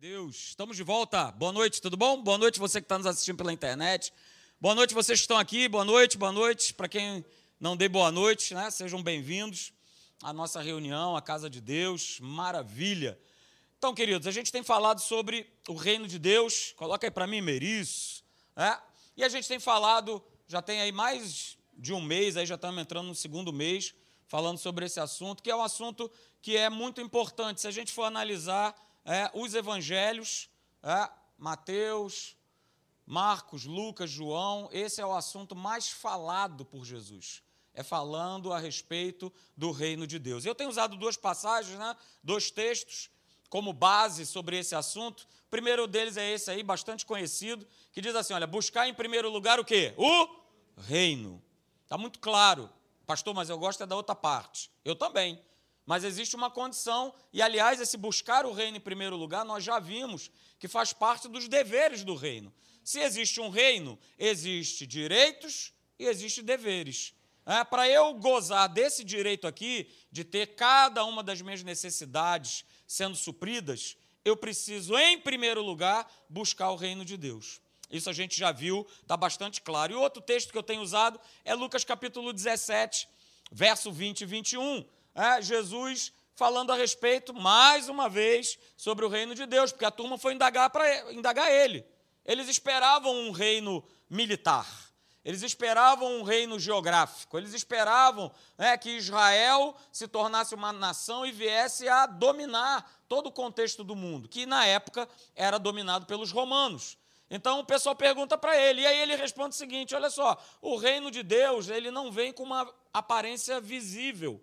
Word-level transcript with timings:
Deus, 0.00 0.48
estamos 0.48 0.76
de 0.76 0.82
volta. 0.82 1.30
Boa 1.30 1.52
noite, 1.52 1.80
tudo 1.80 1.96
bom? 1.96 2.20
Boa 2.20 2.36
noite 2.36 2.58
você 2.58 2.80
que 2.80 2.84
está 2.84 2.98
nos 2.98 3.06
assistindo 3.06 3.36
pela 3.36 3.52
internet. 3.52 4.12
Boa 4.60 4.74
noite 4.74 4.92
vocês 4.92 5.20
que 5.20 5.22
estão 5.22 5.38
aqui. 5.38 5.68
Boa 5.68 5.84
noite, 5.84 6.18
boa 6.18 6.32
noite. 6.32 6.74
Para 6.74 6.88
quem 6.88 7.24
não 7.60 7.76
dê 7.76 7.88
boa 7.88 8.10
noite, 8.10 8.54
né? 8.54 8.72
Sejam 8.72 9.00
bem-vindos 9.00 9.72
à 10.20 10.32
nossa 10.32 10.60
reunião, 10.60 11.16
à 11.16 11.22
casa 11.22 11.48
de 11.48 11.60
Deus. 11.60 12.18
Maravilha. 12.18 13.16
Então, 13.78 13.94
queridos, 13.94 14.26
a 14.26 14.32
gente 14.32 14.50
tem 14.50 14.64
falado 14.64 14.98
sobre 14.98 15.46
o 15.68 15.74
reino 15.74 16.08
de 16.08 16.18
Deus. 16.18 16.74
Coloca 16.76 17.06
aí 17.06 17.10
para 17.10 17.28
mim, 17.28 17.40
Meris. 17.40 18.24
Né? 18.56 18.76
E 19.16 19.22
a 19.22 19.28
gente 19.28 19.46
tem 19.46 19.60
falado, 19.60 20.20
já 20.48 20.60
tem 20.60 20.80
aí 20.80 20.90
mais 20.90 21.56
de 21.72 21.92
um 21.92 22.00
mês, 22.00 22.36
aí 22.36 22.46
já 22.46 22.56
estamos 22.56 22.82
entrando 22.82 23.06
no 23.06 23.14
segundo 23.14 23.52
mês, 23.52 23.94
falando 24.26 24.58
sobre 24.58 24.86
esse 24.86 24.98
assunto, 24.98 25.40
que 25.40 25.52
é 25.52 25.54
um 25.54 25.62
assunto 25.62 26.10
que 26.42 26.56
é 26.56 26.68
muito 26.68 27.00
importante. 27.00 27.60
Se 27.60 27.68
a 27.68 27.70
gente 27.70 27.92
for 27.92 28.02
analisar 28.02 28.74
é, 29.04 29.30
os 29.34 29.54
evangelhos, 29.54 30.48
é, 30.82 31.10
Mateus, 31.38 32.36
Marcos, 33.06 33.64
Lucas, 33.64 34.10
João, 34.10 34.68
esse 34.72 35.00
é 35.00 35.06
o 35.06 35.14
assunto 35.14 35.54
mais 35.54 35.90
falado 35.90 36.64
por 36.64 36.84
Jesus. 36.84 37.42
É 37.74 37.82
falando 37.82 38.52
a 38.52 38.58
respeito 38.58 39.32
do 39.56 39.72
reino 39.72 40.06
de 40.06 40.18
Deus. 40.18 40.44
Eu 40.44 40.54
tenho 40.54 40.70
usado 40.70 40.96
duas 40.96 41.16
passagens, 41.16 41.78
né, 41.78 41.96
dois 42.22 42.50
textos, 42.50 43.10
como 43.50 43.72
base 43.72 44.24
sobre 44.24 44.58
esse 44.58 44.74
assunto. 44.74 45.22
O 45.46 45.50
primeiro 45.50 45.86
deles 45.86 46.16
é 46.16 46.32
esse 46.32 46.50
aí, 46.50 46.62
bastante 46.62 47.04
conhecido, 47.04 47.66
que 47.92 48.00
diz 48.00 48.14
assim: 48.14 48.32
olha, 48.32 48.46
buscar 48.46 48.88
em 48.88 48.94
primeiro 48.94 49.28
lugar 49.28 49.60
o 49.60 49.64
quê? 49.64 49.92
O 49.96 50.28
reino. 50.76 51.42
Está 51.82 51.98
muito 51.98 52.18
claro. 52.18 52.70
Pastor, 53.06 53.34
mas 53.34 53.50
eu 53.50 53.58
gosto 53.58 53.82
é 53.82 53.86
da 53.86 53.96
outra 53.96 54.14
parte. 54.14 54.70
Eu 54.84 54.96
também. 54.96 55.40
Mas 55.86 56.02
existe 56.02 56.34
uma 56.34 56.50
condição, 56.50 57.14
e 57.32 57.42
aliás, 57.42 57.80
esse 57.80 57.96
buscar 57.96 58.46
o 58.46 58.52
reino 58.52 58.78
em 58.78 58.80
primeiro 58.80 59.16
lugar, 59.16 59.44
nós 59.44 59.62
já 59.62 59.78
vimos 59.78 60.30
que 60.58 60.66
faz 60.66 60.92
parte 60.92 61.28
dos 61.28 61.46
deveres 61.46 62.02
do 62.04 62.14
reino. 62.14 62.52
Se 62.82 63.00
existe 63.00 63.40
um 63.40 63.50
reino, 63.50 63.98
existe 64.18 64.86
direitos 64.86 65.72
e 65.98 66.06
existe 66.06 66.42
deveres. 66.42 67.14
É, 67.44 67.62
Para 67.64 67.86
eu 67.88 68.14
gozar 68.14 68.68
desse 68.68 69.04
direito 69.04 69.46
aqui, 69.46 69.90
de 70.10 70.24
ter 70.24 70.54
cada 70.54 71.04
uma 71.04 71.22
das 71.22 71.42
minhas 71.42 71.62
necessidades 71.62 72.64
sendo 72.86 73.14
supridas, 73.14 73.96
eu 74.24 74.36
preciso, 74.36 74.96
em 74.96 75.18
primeiro 75.20 75.62
lugar, 75.62 76.10
buscar 76.30 76.70
o 76.70 76.76
reino 76.76 77.04
de 77.04 77.18
Deus. 77.18 77.60
Isso 77.90 78.08
a 78.08 78.12
gente 78.14 78.38
já 78.38 78.50
viu, 78.50 78.86
está 79.02 79.18
bastante 79.18 79.60
claro. 79.60 79.92
E 79.92 79.96
outro 79.96 80.22
texto 80.22 80.50
que 80.50 80.56
eu 80.56 80.62
tenho 80.62 80.80
usado 80.80 81.20
é 81.44 81.54
Lucas 81.54 81.84
capítulo 81.84 82.32
17, 82.32 83.06
verso 83.52 83.92
20 83.92 84.22
e 84.22 84.24
21 84.24 84.93
é, 85.14 85.40
Jesus 85.40 86.12
falando 86.34 86.72
a 86.72 86.76
respeito, 86.76 87.32
mais 87.32 87.88
uma 87.88 88.08
vez, 88.08 88.58
sobre 88.76 89.04
o 89.04 89.08
reino 89.08 89.34
de 89.34 89.46
Deus, 89.46 89.70
porque 89.70 89.84
a 89.84 89.90
turma 89.90 90.18
foi 90.18 90.34
indagar, 90.34 90.68
pra, 90.70 91.12
indagar 91.12 91.50
ele. 91.50 91.86
Eles 92.24 92.48
esperavam 92.48 93.12
um 93.12 93.30
reino 93.30 93.84
militar, 94.10 94.66
eles 95.24 95.42
esperavam 95.42 96.20
um 96.20 96.22
reino 96.22 96.58
geográfico, 96.58 97.38
eles 97.38 97.54
esperavam 97.54 98.32
né, 98.58 98.76
que 98.76 98.90
Israel 98.90 99.76
se 99.92 100.08
tornasse 100.08 100.54
uma 100.54 100.72
nação 100.72 101.24
e 101.24 101.32
viesse 101.32 101.88
a 101.88 102.06
dominar 102.06 102.90
todo 103.08 103.28
o 103.28 103.32
contexto 103.32 103.84
do 103.84 103.94
mundo, 103.94 104.28
que 104.28 104.44
na 104.44 104.66
época 104.66 105.08
era 105.34 105.58
dominado 105.58 106.06
pelos 106.06 106.30
romanos. 106.30 106.98
Então 107.30 107.60
o 107.60 107.64
pessoal 107.64 107.94
pergunta 107.94 108.36
para 108.36 108.56
ele, 108.56 108.82
e 108.82 108.86
aí 108.86 109.00
ele 109.00 109.16
responde 109.16 109.54
o 109.54 109.58
seguinte: 109.58 109.94
olha 109.94 110.10
só, 110.10 110.36
o 110.60 110.76
reino 110.76 111.10
de 111.10 111.22
Deus 111.22 111.68
ele 111.68 111.90
não 111.90 112.12
vem 112.12 112.32
com 112.32 112.42
uma 112.42 112.70
aparência 112.92 113.60
visível. 113.60 114.40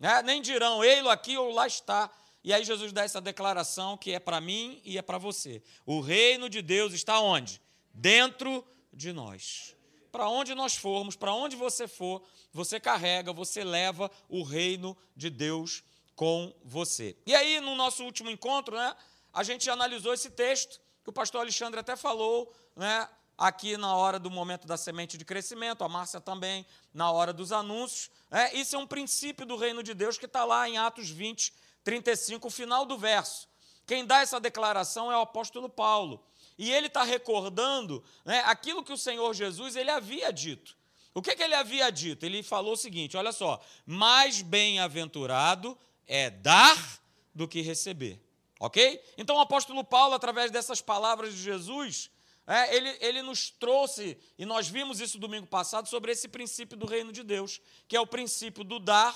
Né? 0.00 0.22
Nem 0.22 0.40
dirão, 0.40 0.82
ei-lo 0.82 1.10
aqui 1.10 1.36
ou 1.36 1.52
lá 1.52 1.66
está. 1.66 2.10
E 2.42 2.54
aí 2.54 2.64
Jesus 2.64 2.90
dá 2.90 3.04
essa 3.04 3.20
declaração 3.20 3.98
que 3.98 4.12
é 4.12 4.18
para 4.18 4.40
mim 4.40 4.80
e 4.82 4.96
é 4.96 5.02
para 5.02 5.18
você. 5.18 5.62
O 5.84 6.00
reino 6.00 6.48
de 6.48 6.62
Deus 6.62 6.94
está 6.94 7.20
onde? 7.20 7.60
Dentro 7.92 8.66
de 8.90 9.12
nós. 9.12 9.76
Para 10.10 10.28
onde 10.28 10.54
nós 10.54 10.74
formos, 10.74 11.14
para 11.14 11.34
onde 11.34 11.54
você 11.54 11.86
for, 11.86 12.22
você 12.50 12.80
carrega, 12.80 13.32
você 13.32 13.62
leva 13.62 14.10
o 14.28 14.42
reino 14.42 14.96
de 15.14 15.28
Deus 15.28 15.84
com 16.16 16.52
você. 16.64 17.16
E 17.26 17.34
aí, 17.34 17.60
no 17.60 17.76
nosso 17.76 18.02
último 18.02 18.30
encontro, 18.30 18.76
né, 18.76 18.96
a 19.32 19.42
gente 19.42 19.70
analisou 19.70 20.12
esse 20.12 20.30
texto, 20.30 20.80
que 21.04 21.10
o 21.10 21.12
pastor 21.12 21.42
Alexandre 21.42 21.78
até 21.78 21.94
falou, 21.94 22.52
né, 22.74 23.08
aqui 23.40 23.78
na 23.78 23.96
hora 23.96 24.18
do 24.18 24.30
momento 24.30 24.66
da 24.66 24.76
semente 24.76 25.16
de 25.16 25.24
crescimento, 25.24 25.82
a 25.82 25.88
Márcia 25.88 26.20
também, 26.20 26.66
na 26.92 27.10
hora 27.10 27.32
dos 27.32 27.52
anúncios. 27.52 28.10
É, 28.30 28.54
isso 28.54 28.76
é 28.76 28.78
um 28.78 28.86
princípio 28.86 29.46
do 29.46 29.56
reino 29.56 29.82
de 29.82 29.94
Deus 29.94 30.18
que 30.18 30.26
está 30.26 30.44
lá 30.44 30.68
em 30.68 30.76
Atos 30.76 31.08
20, 31.08 31.54
35, 31.82 32.46
o 32.46 32.50
final 32.50 32.84
do 32.84 32.98
verso. 32.98 33.48
Quem 33.86 34.04
dá 34.04 34.20
essa 34.20 34.38
declaração 34.38 35.10
é 35.10 35.16
o 35.16 35.22
apóstolo 35.22 35.70
Paulo. 35.70 36.22
E 36.58 36.70
ele 36.70 36.88
está 36.88 37.02
recordando 37.02 38.04
né, 38.26 38.42
aquilo 38.44 38.84
que 38.84 38.92
o 38.92 38.98
Senhor 38.98 39.32
Jesus 39.32 39.74
ele 39.74 39.90
havia 39.90 40.30
dito. 40.30 40.76
O 41.14 41.22
que, 41.22 41.34
que 41.34 41.42
ele 41.42 41.54
havia 41.54 41.90
dito? 41.90 42.26
Ele 42.26 42.42
falou 42.42 42.74
o 42.74 42.76
seguinte: 42.76 43.16
olha 43.16 43.32
só, 43.32 43.58
mais 43.86 44.42
bem-aventurado 44.42 45.76
é 46.06 46.28
dar 46.28 47.00
do 47.34 47.48
que 47.48 47.62
receber. 47.62 48.22
Ok? 48.60 49.02
Então 49.16 49.36
o 49.36 49.40
apóstolo 49.40 49.82
Paulo, 49.82 50.14
através 50.14 50.50
dessas 50.50 50.82
palavras 50.82 51.32
de 51.32 51.42
Jesus, 51.42 52.10
é, 52.50 52.74
ele, 52.74 52.98
ele 53.00 53.22
nos 53.22 53.48
trouxe, 53.48 54.18
e 54.36 54.44
nós 54.44 54.66
vimos 54.66 54.98
isso 54.98 55.20
domingo 55.20 55.46
passado, 55.46 55.88
sobre 55.88 56.10
esse 56.10 56.26
princípio 56.26 56.76
do 56.76 56.84
reino 56.84 57.12
de 57.12 57.22
Deus, 57.22 57.60
que 57.86 57.94
é 57.96 58.00
o 58.00 58.06
princípio 58.06 58.64
do 58.64 58.80
dar 58.80 59.14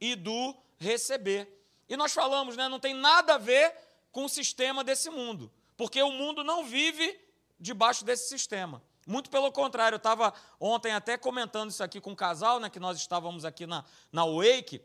e 0.00 0.14
do 0.14 0.54
receber. 0.78 1.48
E 1.88 1.96
nós 1.96 2.12
falamos, 2.12 2.56
né, 2.56 2.68
não 2.68 2.78
tem 2.78 2.94
nada 2.94 3.34
a 3.34 3.38
ver 3.38 3.74
com 4.12 4.24
o 4.24 4.28
sistema 4.28 4.84
desse 4.84 5.10
mundo, 5.10 5.52
porque 5.76 6.00
o 6.00 6.12
mundo 6.12 6.44
não 6.44 6.64
vive 6.64 7.18
debaixo 7.58 8.04
desse 8.04 8.28
sistema. 8.28 8.80
Muito 9.04 9.30
pelo 9.30 9.50
contrário, 9.50 9.96
eu 9.96 9.98
estava 9.98 10.32
ontem 10.60 10.92
até 10.92 11.18
comentando 11.18 11.70
isso 11.70 11.82
aqui 11.82 12.00
com 12.00 12.12
um 12.12 12.16
casal, 12.16 12.60
né, 12.60 12.70
que 12.70 12.78
nós 12.78 12.96
estávamos 12.98 13.44
aqui 13.44 13.66
na, 13.66 13.84
na 14.12 14.24
Wake, 14.24 14.80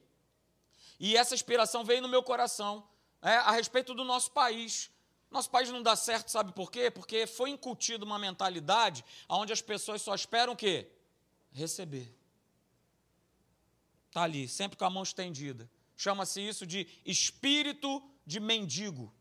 e 0.99 1.15
essa 1.15 1.35
inspiração 1.35 1.83
veio 1.83 2.01
no 2.01 2.07
meu 2.07 2.23
coração 2.23 2.83
é, 3.21 3.35
a 3.35 3.51
respeito 3.51 3.93
do 3.93 4.03
nosso 4.03 4.31
país. 4.31 4.89
Nosso 5.31 5.49
país 5.49 5.69
não 5.69 5.81
dá 5.81 5.95
certo, 5.95 6.29
sabe 6.29 6.51
por 6.51 6.69
quê? 6.69 6.91
Porque 6.91 7.25
foi 7.25 7.49
incutido 7.49 8.05
uma 8.05 8.19
mentalidade 8.19 9.03
onde 9.29 9.53
as 9.53 9.61
pessoas 9.61 10.01
só 10.01 10.13
esperam 10.13 10.51
o 10.51 10.57
quê? 10.57 10.91
Receber. 11.53 12.13
Está 14.09 14.23
ali, 14.23 14.45
sempre 14.49 14.77
com 14.77 14.83
a 14.83 14.89
mão 14.89 15.03
estendida. 15.03 15.71
Chama-se 15.95 16.45
isso 16.45 16.67
de 16.67 16.85
espírito 17.05 18.03
de 18.25 18.41
mendigo. 18.41 19.13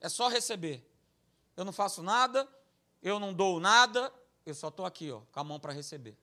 É 0.00 0.08
só 0.08 0.26
receber. 0.26 0.84
Eu 1.56 1.64
não 1.64 1.72
faço 1.72 2.02
nada, 2.02 2.48
eu 3.00 3.20
não 3.20 3.32
dou 3.32 3.60
nada, 3.60 4.12
eu 4.44 4.54
só 4.56 4.68
estou 4.68 4.84
aqui, 4.84 5.12
ó, 5.12 5.20
com 5.30 5.38
a 5.38 5.44
mão 5.44 5.60
para 5.60 5.72
receber. 5.72 6.18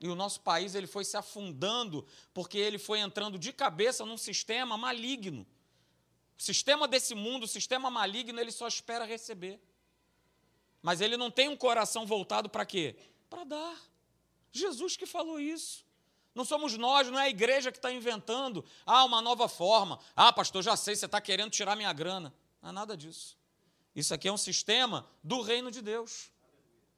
E 0.00 0.08
o 0.08 0.16
nosso 0.16 0.40
país 0.40 0.74
ele 0.74 0.88
foi 0.88 1.04
se 1.04 1.16
afundando 1.16 2.04
porque 2.34 2.58
ele 2.58 2.78
foi 2.78 2.98
entrando 2.98 3.38
de 3.38 3.52
cabeça 3.52 4.04
num 4.04 4.16
sistema 4.16 4.76
maligno 4.76 5.46
o 6.40 6.42
sistema 6.42 6.88
desse 6.88 7.14
mundo, 7.14 7.44
o 7.44 7.46
sistema 7.46 7.90
maligno, 7.90 8.40
ele 8.40 8.50
só 8.50 8.66
espera 8.66 9.04
receber. 9.04 9.60
Mas 10.80 11.02
ele 11.02 11.18
não 11.18 11.30
tem 11.30 11.50
um 11.50 11.56
coração 11.56 12.06
voltado 12.06 12.48
para 12.48 12.64
quê? 12.64 12.96
Para 13.28 13.44
dar. 13.44 13.76
Jesus 14.50 14.96
que 14.96 15.04
falou 15.04 15.38
isso. 15.38 15.84
Não 16.34 16.42
somos 16.42 16.78
nós, 16.78 17.10
não 17.10 17.18
é 17.18 17.24
a 17.24 17.28
igreja 17.28 17.70
que 17.70 17.76
está 17.76 17.92
inventando. 17.92 18.64
Ah, 18.86 19.04
uma 19.04 19.20
nova 19.20 19.50
forma. 19.50 20.00
Ah, 20.16 20.32
pastor, 20.32 20.62
já 20.62 20.74
sei, 20.78 20.96
você 20.96 21.04
está 21.04 21.20
querendo 21.20 21.50
tirar 21.50 21.76
minha 21.76 21.92
grana. 21.92 22.32
Não 22.62 22.70
é 22.70 22.72
nada 22.72 22.96
disso. 22.96 23.36
Isso 23.94 24.14
aqui 24.14 24.26
é 24.26 24.32
um 24.32 24.38
sistema 24.38 25.06
do 25.22 25.42
reino 25.42 25.70
de 25.70 25.82
Deus. 25.82 26.32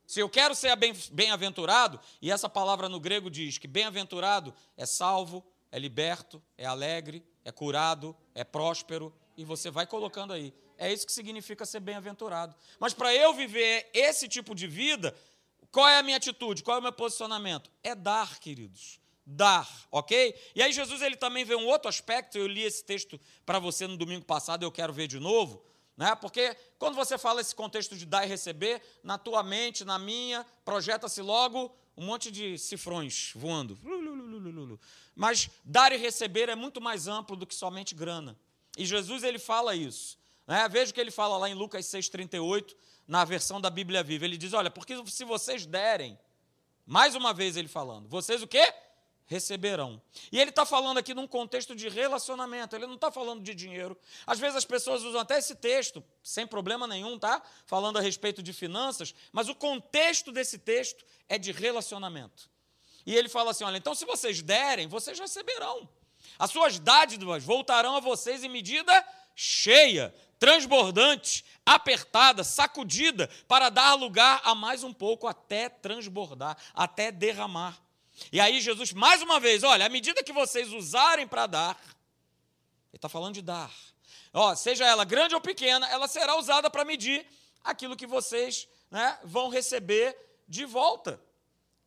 Se 0.07 0.21
eu 0.21 0.29
quero 0.29 0.55
ser 0.55 0.77
bem-aventurado, 1.11 1.99
e 2.21 2.31
essa 2.31 2.49
palavra 2.49 2.89
no 2.89 3.01
grego 3.01 3.29
diz 3.29 3.59
que 3.59 3.67
bem-aventurado 3.67 4.55
é 4.77 4.87
salvo, 4.87 5.45
é 5.73 5.81
liberto, 5.81 6.41
é 6.57 6.65
alegre, 6.65 7.25
é 7.45 7.51
curado, 7.51 8.17
é 8.37 8.45
próspero, 8.45 9.13
e 9.37 9.45
você 9.45 9.71
vai 9.71 9.87
colocando 9.87 10.33
aí. 10.33 10.53
É 10.79 10.93
isso 10.93 11.07
que 11.07 11.13
significa 11.13 11.65
ser 11.65 11.81
bem-aventurado. 11.81 12.55
Mas 12.79 12.93
para 12.93 13.15
eu 13.15 13.33
viver 13.35 13.89
esse 13.93 14.29
tipo 14.29 14.55
de 14.55 14.67
vida, 14.67 15.15
qual 15.71 15.89
é 15.89 15.99
a 15.99 16.03
minha 16.03 16.17
atitude? 16.17 16.63
Qual 16.63 16.77
é 16.77 16.81
o 16.81 16.83
meu 16.83 16.93
posicionamento? 16.93 17.71
É 17.83 17.95
dar, 17.95 18.39
queridos. 18.39 19.01
Dar, 19.25 19.69
ok? 19.91 20.35
E 20.55 20.63
aí 20.63 20.73
Jesus 20.73 21.01
ele 21.01 21.17
também 21.17 21.45
vê 21.45 21.55
um 21.55 21.67
outro 21.67 21.89
aspecto. 21.89 22.37
Eu 22.37 22.47
li 22.47 22.63
esse 22.63 22.85
texto 22.85 23.19
para 23.47 23.59
você 23.59 23.87
no 23.87 23.97
domingo 23.97 24.25
passado, 24.25 24.65
eu 24.65 24.73
quero 24.73 24.93
ver 24.93 25.07
de 25.07 25.21
novo. 25.21 25.65
Né? 25.97 26.15
Porque 26.17 26.57
quando 26.79 26.95
você 26.95 27.17
fala 27.17 27.41
esse 27.41 27.55
contexto 27.55 27.97
de 27.97 28.05
dar 28.05 28.25
e 28.25 28.29
receber, 28.29 28.83
na 29.03 29.17
tua 29.17 29.43
mente, 29.43 29.85
na 29.85 29.99
minha, 29.99 30.45
projeta-se 30.65 31.23
logo 31.23 31.75
um 31.97 32.05
monte 32.05 32.31
de 32.31 32.59
cifrões 32.59 33.33
voando. 33.35 33.79
Mas 35.15 35.51
dar 35.65 35.93
e 35.93 35.97
receber 35.97 36.49
é 36.49 36.55
muito 36.55 36.81
mais 36.81 37.07
amplo 37.07 37.37
do 37.37 37.47
que 37.47 37.55
somente 37.55 37.95
grana. 37.95 38.37
E 38.77 38.85
Jesus 38.85 39.23
ele 39.23 39.39
fala 39.39 39.75
isso. 39.75 40.19
Né? 40.47 40.69
Veja 40.69 40.91
o 40.91 40.95
que 40.95 41.01
ele 41.01 41.11
fala 41.11 41.37
lá 41.37 41.49
em 41.49 41.55
Lucas 41.55 41.87
6,38, 41.87 42.75
na 43.07 43.25
versão 43.25 43.61
da 43.61 43.71
Bíblia 43.71 44.03
Viva. 44.03 44.25
Ele 44.25 44.37
diz: 44.37 44.53
Olha, 44.53 44.71
porque 44.71 44.95
se 45.07 45.25
vocês 45.25 45.67
derem, 45.67 46.19
mais 46.87 47.15
uma 47.15 47.33
vez 47.33 47.57
ele 47.57 47.69
falando, 47.69 48.09
vocês 48.09 48.43
o 48.43 48.47
quê? 48.47 48.73
receberão. 49.33 50.01
E 50.31 50.39
ele 50.39 50.51
está 50.51 50.67
falando 50.67 50.99
aqui 50.99 51.15
num 51.15 51.27
contexto 51.27 51.75
de 51.75 51.89
relacionamento, 51.89 52.77
ele 52.77 52.87
não 52.87 52.97
está 52.97 53.11
falando 53.11 53.43
de 53.43 53.55
dinheiro. 53.55 53.97
Às 54.27 54.39
vezes 54.39 54.57
as 54.57 54.65
pessoas 54.65 55.03
usam 55.03 55.21
até 55.21 55.39
esse 55.39 55.55
texto, 55.55 56.05
sem 56.23 56.47
problema 56.47 56.87
nenhum, 56.87 57.19
tá? 57.19 57.43
Falando 57.67 57.99
a 57.99 58.01
respeito 58.01 58.43
de 58.43 58.53
finanças, 58.53 59.15
mas 59.33 59.49
o 59.49 59.55
contexto 59.55 60.31
desse 60.31 60.59
texto 60.59 61.05
é 61.29 61.39
de 61.39 61.51
relacionamento. 61.51 62.51
E 63.07 63.17
ele 63.17 63.29
fala 63.29 63.51
assim: 63.51 63.65
olha, 63.65 63.79
então 63.79 63.95
se 63.95 64.05
vocês 64.05 64.43
derem, 64.43 64.87
vocês 64.87 65.19
receberão. 65.19 65.89
As 66.39 66.51
suas 66.51 66.79
dádivas 66.79 67.45
voltarão 67.45 67.97
a 67.97 68.01
vocês 68.01 68.43
em 68.43 68.49
medida 68.49 68.93
cheia, 69.35 70.15
transbordante, 70.39 71.45
apertada, 71.65 72.43
sacudida, 72.43 73.29
para 73.47 73.69
dar 73.69 73.95
lugar 73.95 74.41
a 74.45 74.55
mais 74.55 74.83
um 74.83 74.93
pouco 74.93 75.27
até 75.27 75.69
transbordar, 75.69 76.57
até 76.75 77.13
derramar. 77.13 77.81
E 78.33 78.41
aí 78.41 78.61
Jesus, 78.61 78.93
mais 78.93 79.23
uma 79.23 79.41
vez, 79.41 79.63
olha, 79.63 79.87
à 79.87 79.89
medida 79.89 80.23
que 80.23 80.33
vocês 80.33 80.73
usarem 80.73 81.27
para 81.27 81.47
dar, 81.47 81.81
ele 82.91 82.97
está 82.97 83.09
falando 83.09 83.35
de 83.35 83.43
dar, 83.43 83.71
ó, 84.33 84.55
seja 84.55 84.85
ela 84.85 85.05
grande 85.05 85.35
ou 85.35 85.41
pequena, 85.41 85.89
ela 85.89 86.07
será 86.09 86.37
usada 86.37 86.69
para 86.69 86.85
medir 86.85 87.27
aquilo 87.65 87.97
que 87.97 88.07
vocês 88.07 88.69
né, 88.91 89.19
vão 89.25 89.49
receber 89.49 90.17
de 90.47 90.65
volta. 90.65 91.21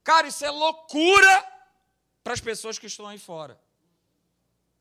Cara, 0.04 0.28
isso 0.28 0.46
é 0.46 0.50
loucura 0.50 1.52
para 2.24 2.34
as 2.34 2.40
pessoas 2.40 2.80
que 2.80 2.88
estão 2.88 3.08
aí 3.08 3.18
fora. 3.18 3.60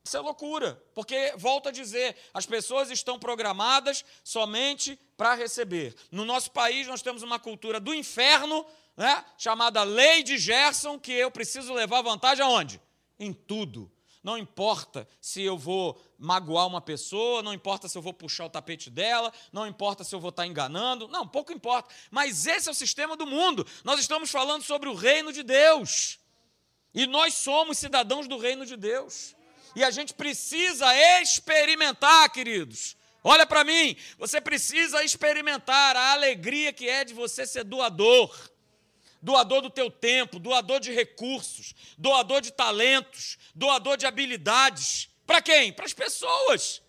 Isso 0.07 0.19
é 0.19 0.21
loucura, 0.21 0.79
porque, 0.95 1.33
volto 1.39 1.71
a 1.71 1.73
dizer, 1.73 2.15
as 2.35 2.45
pessoas 2.45 2.91
estão 2.91 3.19
programadas 3.19 4.05
somente 4.23 4.99
para 5.17 5.35
receber. 5.35 5.97
No 6.11 6.27
nosso 6.27 6.51
país, 6.51 6.87
nós 6.87 7.01
temos 7.01 7.23
uma 7.23 7.39
cultura 7.39 7.81
do 7.81 7.95
inferno, 7.95 8.67
né, 8.95 9.25
chamada 9.39 9.83
Lei 9.83 10.23
de 10.23 10.37
Gerson, 10.37 10.99
que 10.99 11.11
eu 11.11 11.31
preciso 11.31 11.73
levar 11.73 12.03
vantagem 12.03 12.45
aonde? 12.45 12.83
Em 13.19 13.33
tudo. 13.33 13.91
Não 14.23 14.37
importa 14.37 15.09
se 15.23 15.41
eu 15.41 15.57
vou 15.57 15.99
magoar 16.19 16.67
uma 16.67 16.83
pessoa, 16.83 17.43
não 17.43 17.55
importa 17.55 17.89
se 17.89 17.97
eu 17.97 18.03
vou 18.03 18.13
puxar 18.13 18.45
o 18.45 18.51
tapete 18.51 18.91
dela, 18.91 19.33
não 19.53 19.67
importa 19.67 20.05
se 20.05 20.15
eu 20.15 20.21
vou 20.21 20.29
estar 20.29 20.47
enganando, 20.47 21.09
não, 21.09 21.27
pouco 21.27 21.51
importa. 21.51 21.95
Mas 22.11 22.47
esse 22.47 22.69
é 22.69 22.73
o 22.73 22.75
sistema 22.75 23.17
do 23.17 23.27
mundo. 23.27 23.67
Nós 23.83 24.01
estamos 24.01 24.31
falando 24.31 24.63
sobre 24.63 24.87
o 24.87 24.95
reino 24.95 25.33
de 25.33 25.43
Deus. 25.43 26.19
E 26.95 27.07
nós 27.07 27.35
somos 27.35 27.79
cidadãos 27.79 28.29
do 28.29 28.39
reino 28.39 28.65
de 28.65 28.77
Deus. 28.77 29.34
E 29.75 29.83
a 29.83 29.91
gente 29.91 30.15
precisa 30.15 30.87
experimentar, 31.21 32.31
queridos. 32.31 32.97
Olha 33.23 33.47
para 33.47 33.65
mim, 33.65 33.97
você 34.19 34.41
precisa 34.41 35.03
experimentar 35.03 35.97
a 35.97 36.13
alegria 36.13 36.73
que 36.73 36.89
é 36.89 37.05
de 37.05 37.15
você 37.15 37.47
ser 37.47 37.65
doador. 37.65 38.51
Doador 39.23 39.63
do 39.63 39.71
teu 39.71 39.91
tempo, 39.91 40.39
doador 40.39 40.79
de 40.79 40.93
recursos, 40.93 41.75
doador 41.97 42.43
de 42.43 42.53
talentos, 42.53 43.39
doador 43.55 43.97
de 43.97 44.05
habilidades. 44.05 45.09
Para 45.27 45.41
quem? 45.41 45.73
Para 45.73 45.87
as 45.87 45.95
pessoas. 45.95 46.83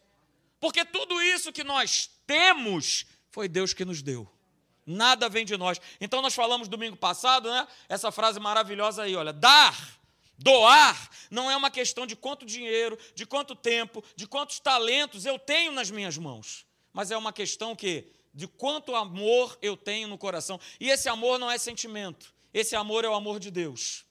Porque 0.60 0.84
tudo 0.84 1.22
isso 1.22 1.54
que 1.54 1.64
nós 1.64 2.10
temos 2.28 3.06
foi 3.32 3.48
Deus 3.48 3.74
que 3.74 3.86
nos 3.86 4.02
deu. 4.02 4.30
Nada 4.86 5.30
vem 5.30 5.46
de 5.46 5.56
nós. 5.56 5.80
Então 6.02 6.22
nós 6.22 6.36
falamos 6.36 6.68
domingo 6.68 6.98
passado, 6.98 7.50
né? 7.50 7.66
Essa 7.88 8.12
frase 8.12 8.40
maravilhosa 8.40 9.04
aí, 9.04 9.16
olha, 9.16 9.32
dar 9.32 9.76
Doar 10.38 11.10
não 11.32 11.50
é 11.50 11.56
uma 11.56 11.72
questão 11.72 12.06
de 12.06 12.16
quanto 12.16 12.46
dinheiro, 12.46 12.98
de 13.14 13.26
quanto 13.26 13.56
tempo, 13.56 14.04
de 14.16 14.28
quantos 14.28 14.60
talentos 14.60 15.26
eu 15.26 15.40
tenho 15.40 15.72
nas 15.72 15.90
minhas 15.90 16.18
mãos, 16.18 16.66
mas 16.92 17.12
é 17.12 17.18
uma 17.18 17.32
questão 17.32 17.76
que 17.76 18.08
de 18.34 18.48
quanto 18.48 18.96
amor 18.96 19.58
eu 19.62 19.78
tenho 19.78 20.08
no 20.08 20.18
coração. 20.18 20.60
E 20.80 20.90
esse 20.90 21.08
amor 21.08 21.40
não 21.40 21.50
é 21.50 21.58
sentimento, 21.58 22.34
esse 22.54 22.76
amor 22.76 23.06
é 23.06 23.10
o 23.10 23.14
amor 23.14 23.40
de 23.40 23.50
Deus. 23.50 24.06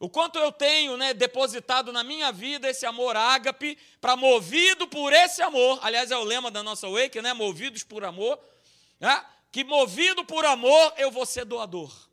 O 0.00 0.08
quanto 0.08 0.38
eu 0.38 0.52
tenho 0.52 0.96
né, 0.96 1.12
depositado 1.12 1.92
na 1.92 2.04
minha 2.04 2.30
vida 2.30 2.68
esse 2.70 2.86
amor 2.86 3.16
ágape, 3.16 3.76
para 4.00 4.16
movido 4.16 4.86
por 4.86 5.12
esse 5.12 5.42
amor, 5.42 5.80
aliás, 5.82 6.12
é 6.12 6.16
o 6.16 6.22
lema 6.22 6.52
da 6.52 6.62
nossa 6.62 6.88
Wake, 6.88 7.20
né? 7.20 7.32
Movidos 7.32 7.82
por 7.82 8.04
amor, 8.04 8.38
né? 9.00 9.24
que 9.50 9.64
movido 9.64 10.24
por 10.24 10.44
amor 10.44 10.94
eu 10.96 11.10
vou 11.10 11.26
ser 11.26 11.44
doador. 11.44 12.07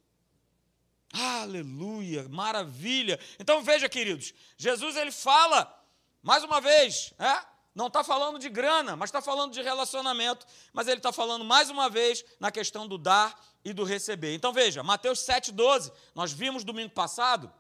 Aleluia, 1.16 2.28
maravilha. 2.30 3.18
Então 3.40 3.64
veja, 3.64 3.88
queridos, 3.88 4.34
Jesus 4.58 4.98
ele 4.98 5.12
fala, 5.12 5.74
mais 6.22 6.44
uma 6.44 6.60
vez, 6.60 7.14
é? 7.18 7.56
não 7.74 7.88
está 7.88 8.04
falando 8.04 8.38
de 8.40 8.50
grana, 8.50 8.96
mas 8.96 9.10
está 9.10 9.22
falando 9.22 9.54
de 9.54 9.62
relacionamento, 9.62 10.46
mas 10.74 10.88
ele 10.88 10.98
está 10.98 11.14
falando 11.14 11.44
mais 11.46 11.70
uma 11.70 11.90
vez 11.90 12.24
na 12.40 12.52
questão 12.52 12.88
do 12.88 12.98
dar 12.98 13.38
e 13.64 13.74
do 13.74 13.84
receber. 13.84 14.34
Então 14.34 14.52
veja, 14.52 14.82
Mateus 14.84 15.20
7,12, 15.20 15.92
nós 16.14 16.32
vimos 16.32 16.64
domingo 16.64 16.92
passado, 16.92 17.52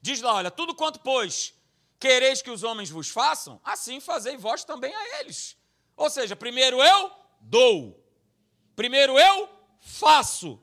diz 0.00 0.20
lá: 0.20 0.34
olha, 0.34 0.50
tudo 0.50 0.74
quanto, 0.74 1.00
pois, 1.00 1.54
quereis 1.98 2.40
que 2.40 2.50
os 2.50 2.62
homens 2.62 2.90
vos 2.90 3.08
façam, 3.08 3.60
assim 3.62 4.00
fazei 4.00 4.36
vós 4.36 4.64
também 4.64 4.94
a 4.94 5.20
eles. 5.20 5.56
Ou 5.96 6.10
seja, 6.10 6.34
primeiro 6.34 6.82
eu 6.82 7.10
dou, 7.40 8.02
primeiro 8.74 9.18
eu 9.18 9.48
faço, 9.80 10.58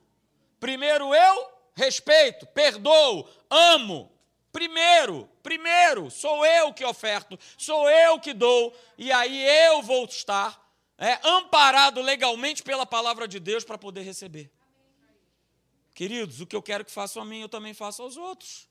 primeiro 0.60 1.13
eu 1.13 1.52
respeito, 1.75 2.46
perdoo, 2.48 3.28
amo. 3.50 4.12
Primeiro, 4.52 5.28
primeiro, 5.42 6.12
sou 6.12 6.46
eu 6.46 6.72
que 6.74 6.86
oferto, 6.86 7.40
sou 7.58 7.90
eu 7.90 8.20
que 8.20 8.34
dou, 8.34 8.75
e 8.98 9.12
aí 9.12 9.44
eu 9.66 9.81
vou 9.81 10.06
estar 10.06 10.64
é, 10.98 11.20
amparado 11.28 12.02
legalmente 12.02 12.62
pela 12.62 12.86
palavra 12.86 13.28
de 13.28 13.40
Deus 13.40 13.64
para 13.64 13.80
poder 13.80 14.02
receber. 14.02 14.52
Queridos, 15.96 16.40
o 16.40 16.46
que 16.46 16.56
eu 16.56 16.62
quero 16.62 16.86
que 16.86 16.92
façam 16.92 17.22
a 17.22 17.25
mim, 17.25 17.42
eu 17.42 17.50
também 17.50 17.74
faço 17.74 18.04
aos 18.04 18.16
outros. 18.16 18.68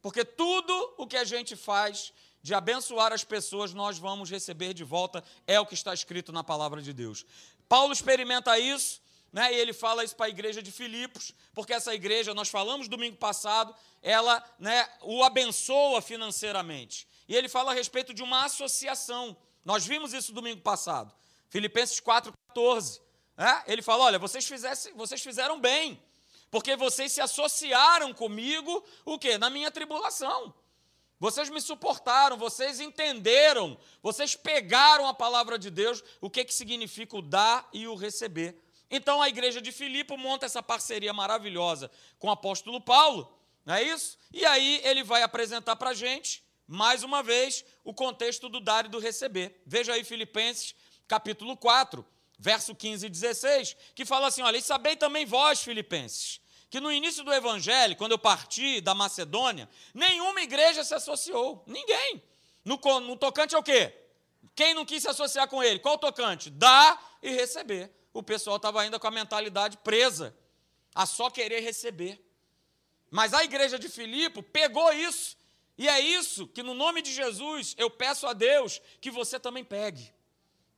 Porque 0.00 0.24
tudo 0.24 0.94
o 0.96 1.06
que 1.06 1.16
a 1.16 1.24
gente 1.24 1.56
faz 1.56 2.12
de 2.42 2.54
abençoar 2.54 3.12
as 3.12 3.24
pessoas, 3.24 3.74
nós 3.74 3.98
vamos 3.98 4.30
receber 4.30 4.72
de 4.72 4.84
volta, 4.84 5.24
é 5.46 5.58
o 5.58 5.66
que 5.66 5.74
está 5.74 5.92
escrito 5.92 6.32
na 6.32 6.44
palavra 6.44 6.80
de 6.80 6.92
Deus. 6.92 7.26
Paulo 7.68 7.92
experimenta 7.92 8.58
isso 8.58 9.00
né? 9.32 9.52
E 9.52 9.56
ele 9.56 9.72
fala 9.72 10.04
isso 10.04 10.16
para 10.16 10.26
a 10.26 10.30
igreja 10.30 10.62
de 10.62 10.72
Filipos, 10.72 11.34
porque 11.54 11.72
essa 11.72 11.94
igreja, 11.94 12.34
nós 12.34 12.48
falamos 12.48 12.88
domingo 12.88 13.16
passado, 13.16 13.74
ela 14.02 14.42
né, 14.58 14.88
o 15.02 15.22
abençoa 15.22 16.00
financeiramente. 16.00 17.06
E 17.28 17.36
ele 17.36 17.48
fala 17.48 17.72
a 17.72 17.74
respeito 17.74 18.14
de 18.14 18.22
uma 18.22 18.44
associação. 18.44 19.36
Nós 19.64 19.86
vimos 19.86 20.14
isso 20.14 20.32
domingo 20.32 20.62
passado. 20.62 21.14
Filipenses 21.50 22.00
4,14. 22.00 23.00
Né? 23.36 23.64
Ele 23.66 23.82
fala: 23.82 24.04
olha, 24.04 24.18
vocês, 24.18 24.46
fizesse, 24.46 24.92
vocês 24.92 25.20
fizeram 25.20 25.60
bem, 25.60 26.02
porque 26.50 26.74
vocês 26.76 27.12
se 27.12 27.20
associaram 27.20 28.14
comigo, 28.14 28.82
o 29.04 29.18
quê? 29.18 29.36
Na 29.36 29.50
minha 29.50 29.70
tribulação. 29.70 30.54
Vocês 31.20 31.50
me 31.50 31.60
suportaram, 31.60 32.36
vocês 32.36 32.78
entenderam, 32.78 33.76
vocês 34.00 34.36
pegaram 34.36 35.06
a 35.06 35.12
palavra 35.12 35.58
de 35.58 35.68
Deus, 35.68 36.02
o 36.20 36.30
que, 36.30 36.44
que 36.44 36.54
significa 36.54 37.16
o 37.16 37.22
dar 37.22 37.68
e 37.72 37.88
o 37.88 37.96
receber. 37.96 38.56
Então 38.90 39.20
a 39.20 39.28
igreja 39.28 39.60
de 39.60 39.70
Filipe 39.70 40.16
monta 40.16 40.46
essa 40.46 40.62
parceria 40.62 41.12
maravilhosa 41.12 41.90
com 42.18 42.28
o 42.28 42.30
apóstolo 42.30 42.80
Paulo, 42.80 43.38
não 43.64 43.74
é 43.74 43.82
isso? 43.82 44.18
E 44.32 44.46
aí 44.46 44.80
ele 44.82 45.02
vai 45.02 45.22
apresentar 45.22 45.76
para 45.76 45.90
a 45.90 45.94
gente, 45.94 46.42
mais 46.66 47.02
uma 47.02 47.22
vez, 47.22 47.64
o 47.84 47.92
contexto 47.92 48.48
do 48.48 48.60
dar 48.60 48.86
e 48.86 48.88
do 48.88 48.98
receber. 48.98 49.60
Veja 49.66 49.92
aí 49.92 50.04
Filipenses 50.04 50.74
capítulo 51.06 51.56
4, 51.56 52.04
verso 52.38 52.74
15 52.74 53.06
e 53.06 53.10
16, 53.10 53.76
que 53.94 54.04
fala 54.04 54.28
assim: 54.28 54.42
olha, 54.42 54.56
e 54.56 54.62
sabei 54.62 54.96
também 54.96 55.26
vós, 55.26 55.60
filipenses, 55.60 56.40
que 56.70 56.80
no 56.80 56.92
início 56.92 57.24
do 57.24 57.32
evangelho, 57.32 57.96
quando 57.96 58.12
eu 58.12 58.18
parti 58.18 58.80
da 58.80 58.94
Macedônia, 58.94 59.68
nenhuma 59.92 60.40
igreja 60.42 60.84
se 60.84 60.94
associou, 60.94 61.64
ninguém. 61.66 62.22
No, 62.64 62.78
no 63.00 63.16
tocante 63.16 63.54
ao 63.54 63.62
quê? 63.62 63.94
Quem 64.54 64.74
não 64.74 64.84
quis 64.84 65.02
se 65.02 65.08
associar 65.08 65.48
com 65.48 65.62
ele? 65.62 65.78
Qual 65.78 65.96
tocante? 65.96 66.50
Dar 66.50 67.18
e 67.22 67.30
receber 67.30 67.90
o 68.12 68.22
pessoal 68.22 68.56
estava 68.56 68.80
ainda 68.80 68.98
com 68.98 69.06
a 69.06 69.10
mentalidade 69.10 69.76
presa 69.78 70.36
a 70.94 71.06
só 71.06 71.30
querer 71.30 71.60
receber. 71.60 72.20
Mas 73.10 73.32
a 73.32 73.44
igreja 73.44 73.78
de 73.78 73.88
Filipe 73.88 74.42
pegou 74.42 74.92
isso, 74.92 75.36
e 75.76 75.88
é 75.88 76.00
isso 76.00 76.46
que, 76.48 76.62
no 76.62 76.74
nome 76.74 77.00
de 77.00 77.12
Jesus, 77.12 77.74
eu 77.78 77.88
peço 77.88 78.26
a 78.26 78.32
Deus 78.32 78.82
que 79.00 79.10
você 79.10 79.38
também 79.38 79.64
pegue. 79.64 80.12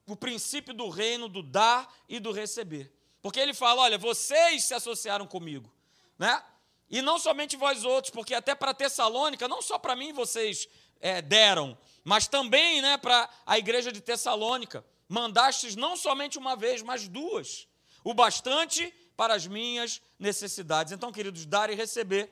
O 0.07 0.15
princípio 0.15 0.75
do 0.75 0.89
reino, 0.89 1.29
do 1.29 1.43
dar 1.43 1.93
e 2.09 2.21
do 2.21 2.33
receber. 2.33 2.93
Porque 3.23 3.41
ele 3.41 3.55
fala: 3.55 3.83
olha, 3.83 3.99
vocês 3.99 4.65
se 4.65 4.75
associaram 4.75 5.27
comigo, 5.27 5.73
né? 6.19 6.43
E 6.91 7.01
não 7.01 7.19
somente 7.19 7.57
vós 7.57 7.85
outros, 7.85 8.11
porque 8.13 8.35
até 8.35 8.55
para 8.55 8.75
Tessalônica, 8.75 9.47
não 9.47 9.63
só 9.63 9.79
para 9.79 9.95
mim 9.95 10.13
vocês 10.13 10.69
é, 11.01 11.23
deram, 11.23 11.79
mas 12.05 12.27
também 12.27 12.83
né, 12.83 12.99
para 12.99 13.29
a 13.47 13.57
igreja 13.59 13.93
de 13.93 14.01
Tessalônica 14.01 14.85
mandastes 15.11 15.75
não 15.75 15.97
somente 15.97 16.39
uma 16.39 16.55
vez, 16.55 16.83
mas 16.83 17.09
duas, 17.09 17.67
o 18.05 18.15
bastante 18.15 18.95
para 19.17 19.35
as 19.35 19.45
minhas 19.45 20.01
necessidades. 20.17 20.93
Então, 20.93 21.11
queridos, 21.11 21.45
dar 21.45 21.69
e 21.69 21.75
receber, 21.75 22.31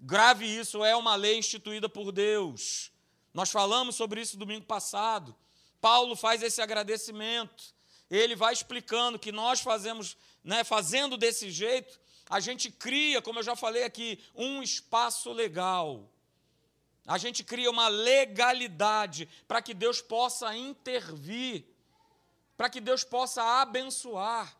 grave 0.00 0.44
isso, 0.44 0.84
é 0.84 0.96
uma 0.96 1.14
lei 1.14 1.38
instituída 1.38 1.88
por 1.88 2.10
Deus. 2.10 2.90
Nós 3.32 3.50
falamos 3.50 3.94
sobre 3.94 4.20
isso 4.20 4.36
domingo 4.36 4.66
passado. 4.66 5.34
Paulo 5.80 6.16
faz 6.16 6.42
esse 6.42 6.60
agradecimento. 6.60 7.72
Ele 8.10 8.34
vai 8.34 8.52
explicando 8.52 9.16
que 9.16 9.30
nós 9.30 9.60
fazemos, 9.60 10.16
né, 10.42 10.64
fazendo 10.64 11.16
desse 11.16 11.52
jeito, 11.52 12.00
a 12.28 12.40
gente 12.40 12.68
cria, 12.68 13.22
como 13.22 13.38
eu 13.38 13.44
já 13.44 13.54
falei 13.54 13.84
aqui, 13.84 14.18
um 14.34 14.60
espaço 14.60 15.32
legal. 15.32 16.10
A 17.06 17.16
gente 17.16 17.44
cria 17.44 17.70
uma 17.70 17.86
legalidade 17.86 19.28
para 19.46 19.62
que 19.62 19.72
Deus 19.72 20.02
possa 20.02 20.54
intervir, 20.56 21.64
para 22.58 22.68
que 22.68 22.80
Deus 22.80 23.04
possa 23.04 23.40
abençoar. 23.62 24.52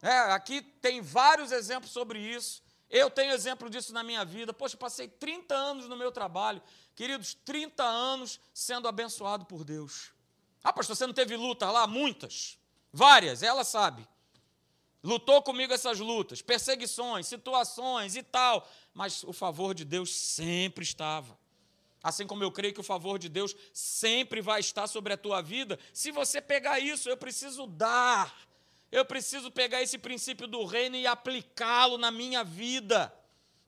É, 0.00 0.18
aqui 0.32 0.62
tem 0.62 1.00
vários 1.00 1.50
exemplos 1.50 1.90
sobre 1.90 2.20
isso. 2.20 2.62
Eu 2.88 3.10
tenho 3.10 3.32
exemplo 3.32 3.68
disso 3.68 3.92
na 3.92 4.04
minha 4.04 4.24
vida. 4.24 4.52
Poxa, 4.52 4.76
passei 4.76 5.08
30 5.08 5.52
anos 5.52 5.88
no 5.88 5.96
meu 5.96 6.12
trabalho. 6.12 6.62
Queridos, 6.94 7.34
30 7.44 7.82
anos 7.82 8.38
sendo 8.54 8.86
abençoado 8.86 9.44
por 9.44 9.64
Deus. 9.64 10.12
Ah, 10.62 10.72
pastor, 10.72 10.94
você 10.94 11.04
não 11.04 11.12
teve 11.12 11.36
luta 11.36 11.68
lá? 11.72 11.88
Muitas. 11.88 12.56
Várias, 12.92 13.42
ela 13.42 13.64
sabe. 13.64 14.06
Lutou 15.02 15.42
comigo 15.42 15.72
essas 15.72 15.98
lutas, 15.98 16.40
perseguições, 16.40 17.26
situações 17.26 18.14
e 18.14 18.22
tal. 18.22 18.68
Mas 18.94 19.24
o 19.24 19.32
favor 19.32 19.74
de 19.74 19.84
Deus 19.84 20.14
sempre 20.14 20.84
estava. 20.84 21.36
Assim 22.02 22.26
como 22.26 22.42
eu 22.42 22.50
creio 22.50 22.74
que 22.74 22.80
o 22.80 22.84
favor 22.84 23.18
de 23.18 23.28
Deus 23.28 23.54
sempre 23.72 24.40
vai 24.40 24.60
estar 24.60 24.86
sobre 24.86 25.12
a 25.12 25.16
tua 25.16 25.40
vida, 25.40 25.78
se 25.92 26.10
você 26.10 26.40
pegar 26.40 26.80
isso, 26.80 27.08
eu 27.08 27.16
preciso 27.16 27.66
dar. 27.66 28.34
Eu 28.90 29.04
preciso 29.04 29.50
pegar 29.50 29.80
esse 29.80 29.96
princípio 29.96 30.46
do 30.46 30.64
reino 30.64 30.96
e 30.96 31.06
aplicá-lo 31.06 31.96
na 31.96 32.10
minha 32.10 32.44
vida, 32.44 33.14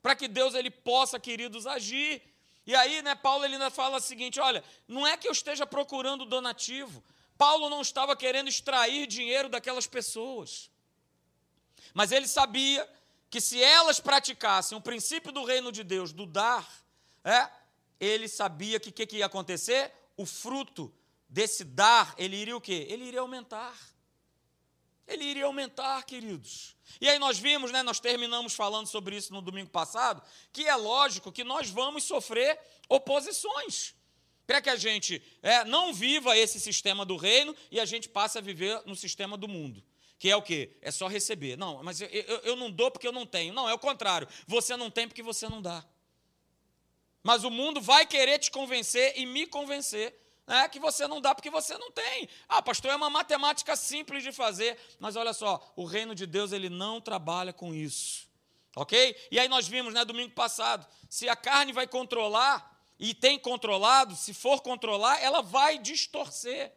para 0.01 0.15
que 0.15 0.27
Deus 0.27 0.53
ele 0.53 0.69
possa, 0.69 1.19
queridos, 1.19 1.65
agir. 1.65 2.21
E 2.67 2.75
aí, 2.75 3.01
né, 3.01 3.15
Paulo 3.15 3.45
ele 3.45 3.55
ainda 3.55 3.71
fala 3.71 3.97
o 3.97 4.01
seguinte: 4.01 4.39
olha, 4.39 4.63
não 4.87 5.07
é 5.07 5.17
que 5.17 5.27
eu 5.27 5.31
esteja 5.31 5.65
procurando 5.65 6.25
donativo. 6.25 7.03
Paulo 7.37 7.69
não 7.69 7.81
estava 7.81 8.15
querendo 8.15 8.47
extrair 8.47 9.07
dinheiro 9.07 9.49
daquelas 9.49 9.87
pessoas. 9.87 10.69
Mas 11.93 12.11
ele 12.11 12.27
sabia 12.27 12.87
que 13.29 13.41
se 13.41 13.61
elas 13.61 13.99
praticassem 13.99 14.77
o 14.77 14.81
princípio 14.81 15.31
do 15.31 15.43
reino 15.43 15.71
de 15.71 15.83
Deus, 15.83 16.13
do 16.13 16.25
dar, 16.25 16.67
é, 17.23 17.49
ele 17.99 18.27
sabia 18.27 18.79
que 18.79 18.89
o 18.89 18.93
que, 18.93 19.05
que 19.05 19.17
ia 19.17 19.25
acontecer? 19.25 19.91
O 20.17 20.25
fruto 20.25 20.93
desse 21.27 21.63
dar, 21.63 22.13
ele 22.17 22.35
iria 22.35 22.55
o 22.55 22.61
quê? 22.61 22.87
Ele 22.89 23.05
iria 23.05 23.19
aumentar. 23.19 23.75
Ele 25.07 25.23
iria 25.23 25.45
aumentar, 25.45 26.03
queridos. 26.03 26.75
E 26.99 27.07
aí 27.07 27.19
nós 27.19 27.37
vimos, 27.37 27.71
né, 27.71 27.83
nós 27.83 27.99
terminamos 27.99 28.53
falando 28.53 28.87
sobre 28.87 29.15
isso 29.15 29.33
no 29.33 29.41
domingo 29.41 29.69
passado, 29.69 30.21
que 30.51 30.67
é 30.67 30.75
lógico 30.75 31.31
que 31.31 31.43
nós 31.43 31.69
vamos 31.69 32.03
sofrer 32.03 32.59
oposições. 32.89 33.93
Para 34.47 34.61
que 34.61 34.69
a 34.69 34.75
gente 34.75 35.21
é, 35.41 35.63
não 35.65 35.93
viva 35.93 36.37
esse 36.37 36.59
sistema 36.59 37.03
do 37.03 37.17
reino 37.17 37.55
e 37.71 37.79
a 37.79 37.85
gente 37.85 38.07
passe 38.07 38.37
a 38.37 38.41
viver 38.41 38.81
no 38.85 38.95
sistema 38.95 39.35
do 39.35 39.47
mundo. 39.47 39.83
Que 40.19 40.29
é 40.29 40.35
o 40.35 40.41
quê? 40.41 40.77
É 40.81 40.91
só 40.91 41.07
receber. 41.07 41.57
Não, 41.57 41.83
mas 41.83 41.99
eu, 41.99 42.07
eu, 42.07 42.37
eu 42.37 42.55
não 42.55 42.71
dou 42.71 42.89
porque 42.91 43.07
eu 43.07 43.11
não 43.11 43.25
tenho. 43.25 43.53
Não, 43.53 43.67
é 43.67 43.73
o 43.73 43.79
contrário. 43.79 44.27
Você 44.47 44.77
não 44.77 44.89
tem 44.89 45.07
porque 45.07 45.23
você 45.23 45.49
não 45.49 45.61
dá. 45.61 45.83
Mas 47.25 47.43
o 47.43 47.49
mundo 47.49 47.81
vai 47.81 48.05
querer 48.05 48.37
te 48.37 48.51
convencer 48.51 49.13
e 49.15 49.25
me 49.25 49.47
convencer 49.47 50.15
né, 50.45 50.69
que 50.69 50.79
você 50.79 51.07
não 51.07 51.19
dá 51.19 51.33
porque 51.33 51.49
você 51.49 51.75
não 51.75 51.89
tem. 51.89 52.29
Ah, 52.47 52.61
pastor, 52.61 52.91
é 52.91 52.95
uma 52.95 53.09
matemática 53.09 53.75
simples 53.75 54.21
de 54.21 54.31
fazer, 54.31 54.77
mas 54.99 55.15
olha 55.15 55.33
só, 55.33 55.73
o 55.75 55.85
reino 55.85 56.13
de 56.13 56.27
Deus 56.27 56.51
ele 56.51 56.69
não 56.69 57.01
trabalha 57.01 57.51
com 57.51 57.73
isso. 57.73 58.29
Ok? 58.75 59.17
E 59.31 59.39
aí 59.39 59.47
nós 59.47 59.67
vimos, 59.67 59.91
né, 59.91 60.05
domingo 60.05 60.35
passado, 60.35 60.85
se 61.09 61.27
a 61.27 61.35
carne 61.35 61.73
vai 61.73 61.87
controlar, 61.87 62.79
e 62.99 63.11
tem 63.11 63.39
controlado, 63.39 64.15
se 64.15 64.31
for 64.31 64.61
controlar, 64.61 65.19
ela 65.19 65.41
vai 65.41 65.79
distorcer 65.79 66.71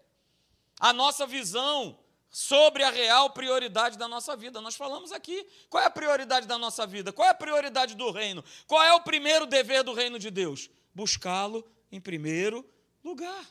a 0.80 0.94
nossa 0.94 1.26
visão 1.26 1.98
sobre 2.30 2.82
a 2.82 2.90
real 2.90 3.30
prioridade 3.30 3.96
da 3.96 4.06
nossa 4.06 4.36
vida. 4.36 4.60
Nós 4.60 4.76
falamos 4.76 5.12
aqui. 5.12 5.46
Qual 5.68 5.82
é 5.82 5.86
a 5.86 5.90
prioridade 5.90 6.46
da 6.46 6.58
nossa 6.58 6.86
vida? 6.86 7.12
Qual 7.12 7.26
é 7.26 7.30
a 7.30 7.34
prioridade 7.34 7.94
do 7.94 8.10
reino? 8.10 8.44
Qual 8.66 8.82
é 8.82 8.92
o 8.92 9.00
primeiro 9.00 9.46
dever 9.46 9.82
do 9.82 9.92
reino 9.92 10.18
de 10.18 10.30
Deus? 10.30 10.70
Buscá-lo 10.94 11.64
em 11.90 12.00
primeiro 12.00 12.68
lugar. 13.02 13.46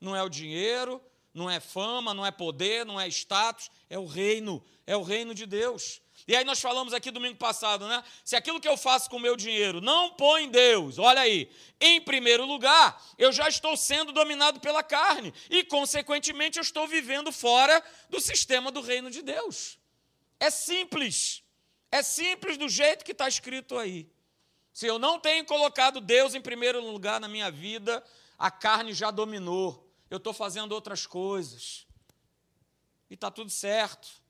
Não 0.00 0.14
é 0.14 0.22
o 0.22 0.28
dinheiro, 0.28 1.02
não 1.32 1.48
é 1.48 1.60
fama, 1.60 2.12
não 2.12 2.24
é 2.24 2.30
poder, 2.30 2.84
não 2.84 3.00
é 3.00 3.08
status, 3.08 3.70
é 3.88 3.98
o 3.98 4.06
reino, 4.06 4.62
é 4.86 4.96
o 4.96 5.02
reino 5.02 5.34
de 5.34 5.46
Deus. 5.46 6.00
E 6.28 6.36
aí 6.36 6.44
nós 6.44 6.60
falamos 6.60 6.92
aqui 6.92 7.10
domingo 7.10 7.38
passado, 7.38 7.88
né? 7.88 8.04
Se 8.22 8.36
aquilo 8.36 8.60
que 8.60 8.68
eu 8.68 8.76
faço 8.76 9.08
com 9.08 9.16
o 9.16 9.20
meu 9.20 9.34
dinheiro 9.34 9.80
não 9.80 10.10
põe 10.10 10.46
Deus, 10.50 10.98
olha 10.98 11.22
aí, 11.22 11.50
em 11.80 12.02
primeiro 12.02 12.44
lugar, 12.44 13.02
eu 13.16 13.32
já 13.32 13.48
estou 13.48 13.74
sendo 13.78 14.12
dominado 14.12 14.60
pela 14.60 14.82
carne 14.82 15.32
e, 15.48 15.64
consequentemente, 15.64 16.58
eu 16.58 16.62
estou 16.62 16.86
vivendo 16.86 17.32
fora 17.32 17.82
do 18.10 18.20
sistema 18.20 18.70
do 18.70 18.82
reino 18.82 19.10
de 19.10 19.22
Deus. 19.22 19.78
É 20.38 20.50
simples. 20.50 21.42
É 21.90 22.02
simples 22.02 22.58
do 22.58 22.68
jeito 22.68 23.06
que 23.06 23.12
está 23.12 23.26
escrito 23.26 23.78
aí. 23.78 24.06
Se 24.70 24.86
eu 24.86 24.98
não 24.98 25.18
tenho 25.18 25.46
colocado 25.46 25.98
Deus 25.98 26.34
em 26.34 26.42
primeiro 26.42 26.78
lugar 26.84 27.18
na 27.18 27.26
minha 27.26 27.50
vida, 27.50 28.04
a 28.38 28.50
carne 28.50 28.92
já 28.92 29.10
dominou. 29.10 29.90
Eu 30.10 30.18
estou 30.18 30.34
fazendo 30.34 30.72
outras 30.72 31.06
coisas. 31.06 31.86
E 33.08 33.14
está 33.14 33.30
tudo 33.30 33.48
certo. 33.48 34.27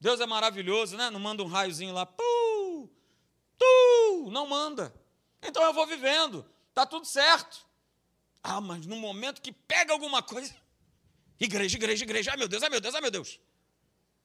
Deus 0.00 0.20
é 0.20 0.26
maravilhoso, 0.26 0.96
né? 0.96 1.10
Não 1.10 1.18
manda 1.18 1.42
um 1.42 1.46
raiozinho 1.46 1.92
lá, 1.92 2.06
pu, 2.06 2.90
tu, 3.58 4.30
não 4.30 4.46
manda. 4.46 4.94
Então 5.42 5.62
eu 5.62 5.72
vou 5.72 5.86
vivendo, 5.86 6.46
tá 6.72 6.86
tudo 6.86 7.06
certo. 7.06 7.66
Ah, 8.42 8.60
mas 8.60 8.86
no 8.86 8.96
momento 8.96 9.42
que 9.42 9.52
pega 9.52 9.92
alguma 9.92 10.22
coisa, 10.22 10.54
igreja, 11.38 11.76
igreja, 11.76 12.04
igreja, 12.04 12.30
ai 12.30 12.36
meu 12.36 12.48
Deus, 12.48 12.62
ai 12.62 12.70
meu 12.70 12.80
Deus, 12.80 12.94
ai 12.94 13.00
meu 13.00 13.10
Deus. 13.10 13.40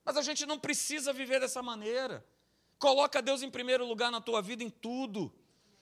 Mas 0.05 0.17
a 0.17 0.21
gente 0.21 0.45
não 0.45 0.59
precisa 0.59 1.11
viver 1.11 1.39
dessa 1.39 1.63
maneira. 1.63 2.25
Coloca 2.77 3.21
Deus 3.21 3.41
em 3.41 3.49
primeiro 3.49 3.85
lugar 3.85 4.11
na 4.11 4.19
tua 4.19 4.41
vida 4.41 4.63
em 4.63 4.69
tudo. 4.69 5.33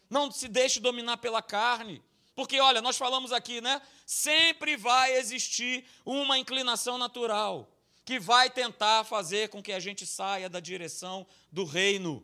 Não 0.10 0.32
se 0.32 0.48
deixe 0.48 0.80
dominar 0.80 1.18
pela 1.18 1.42
carne. 1.42 2.04
Porque, 2.36 2.60
olha, 2.60 2.82
nós 2.82 2.98
falamos 2.98 3.32
aqui, 3.32 3.60
né? 3.60 3.82
Sempre 4.06 4.78
vai 4.78 5.14
existir 5.18 5.86
uma 6.06 6.38
inclinação 6.38 6.98
natural 6.98 7.70
que 8.12 8.20
vai 8.20 8.50
tentar 8.50 9.06
fazer 9.06 9.48
com 9.48 9.64
que 9.64 9.72
a 9.72 9.80
gente 9.80 10.06
saia 10.06 10.50
da 10.50 10.60
direção 10.60 11.26
do 11.50 11.64
reino. 11.64 12.22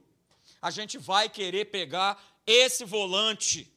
A 0.61 0.69
gente 0.69 0.97
vai 0.97 1.29
querer 1.29 1.71
pegar 1.71 2.21
esse 2.45 2.83
volante. 2.83 3.71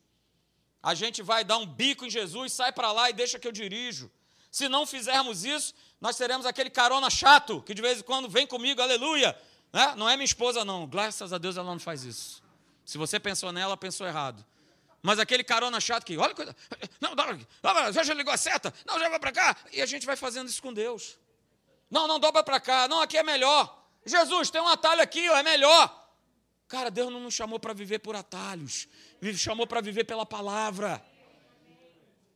A 0.82 0.92
gente 0.92 1.22
vai 1.22 1.44
dar 1.44 1.58
um 1.58 1.64
bico 1.64 2.04
em 2.04 2.10
Jesus, 2.10 2.52
sai 2.52 2.72
para 2.72 2.90
lá 2.90 3.08
e 3.08 3.12
deixa 3.12 3.38
que 3.38 3.46
eu 3.46 3.52
dirijo. 3.52 4.10
Se 4.50 4.68
não 4.68 4.84
fizermos 4.84 5.44
isso, 5.44 5.72
nós 6.00 6.16
teremos 6.16 6.46
aquele 6.46 6.68
carona 6.68 7.08
chato 7.08 7.62
que 7.62 7.72
de 7.72 7.80
vez 7.80 8.00
em 8.00 8.02
quando 8.02 8.28
vem 8.28 8.44
comigo, 8.44 8.82
aleluia. 8.82 9.40
Né? 9.72 9.94
Não 9.96 10.10
é 10.10 10.16
minha 10.16 10.24
esposa, 10.24 10.64
não. 10.64 10.88
Graças 10.88 11.32
a 11.32 11.38
Deus 11.38 11.56
ela 11.56 11.70
não 11.70 11.78
faz 11.78 12.02
isso. 12.02 12.42
Se 12.84 12.98
você 12.98 13.20
pensou 13.20 13.52
nela, 13.52 13.76
pensou 13.76 14.04
errado. 14.04 14.44
Mas 15.00 15.20
aquele 15.20 15.44
carona 15.44 15.78
chato 15.78 16.04
que, 16.04 16.18
olha, 16.18 16.34
não, 17.00 17.14
não, 17.14 17.92
já 17.92 18.14
ligou 18.14 18.34
a 18.34 18.36
seta, 18.36 18.74
não, 18.84 18.98
já 18.98 19.08
vai 19.08 19.20
para 19.20 19.30
cá. 19.30 19.56
E 19.70 19.80
a 19.80 19.86
gente 19.86 20.04
vai 20.04 20.16
fazendo 20.16 20.48
isso 20.48 20.60
com 20.60 20.74
Deus. 20.74 21.16
Não, 21.90 22.06
não 22.06 22.20
dobra 22.20 22.42
para 22.42 22.60
cá. 22.60 22.86
Não, 22.86 23.00
aqui 23.00 23.18
é 23.18 23.22
melhor. 23.22 23.78
Jesus, 24.06 24.50
tem 24.50 24.60
um 24.60 24.68
atalho 24.68 25.02
aqui, 25.02 25.28
ó, 25.28 25.36
é 25.36 25.42
melhor. 25.42 25.96
Cara, 26.68 26.90
Deus 26.90 27.12
não 27.12 27.20
nos 27.20 27.34
chamou 27.34 27.58
para 27.58 27.74
viver 27.74 27.98
por 27.98 28.14
atalhos. 28.14 28.86
Ele 29.20 29.36
chamou 29.36 29.66
para 29.66 29.80
viver 29.80 30.04
pela 30.04 30.24
palavra. 30.24 31.04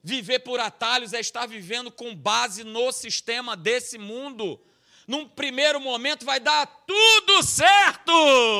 Viver 0.02 0.40
por 0.40 0.58
atalhos 0.58 1.12
é 1.12 1.20
estar 1.20 1.46
vivendo 1.46 1.90
com 1.90 2.14
base 2.14 2.64
no 2.64 2.90
sistema 2.90 3.56
desse 3.56 3.96
mundo. 3.96 4.60
Num 5.06 5.28
primeiro 5.28 5.80
momento 5.80 6.24
vai 6.26 6.40
dar 6.40 6.66
tudo 6.86 7.42
certo. 7.42 8.12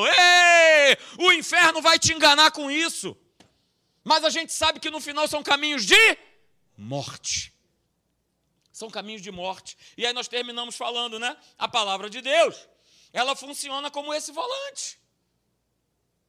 Ei! 0.07 0.97
O 1.19 1.33
inferno 1.33 1.81
vai 1.81 1.99
te 1.99 2.13
enganar 2.13 2.51
com 2.51 2.71
isso. 2.71 3.15
Mas 4.03 4.23
a 4.23 4.29
gente 4.29 4.53
sabe 4.53 4.79
que 4.79 4.89
no 4.89 5.01
final 5.01 5.27
são 5.27 5.43
caminhos 5.43 5.85
de 5.85 6.17
morte 6.77 7.54
são 8.75 8.89
caminhos 8.89 9.21
de 9.21 9.31
morte. 9.31 9.77
E 9.97 10.05
aí 10.05 10.11
nós 10.11 10.27
terminamos 10.27 10.75
falando, 10.75 11.17
né? 11.17 11.37
A 11.57 11.65
palavra 11.65 12.09
de 12.09 12.19
Deus, 12.19 12.67
ela 13.13 13.33
funciona 13.33 13.89
como 13.89 14.13
esse 14.13 14.33
volante 14.33 14.99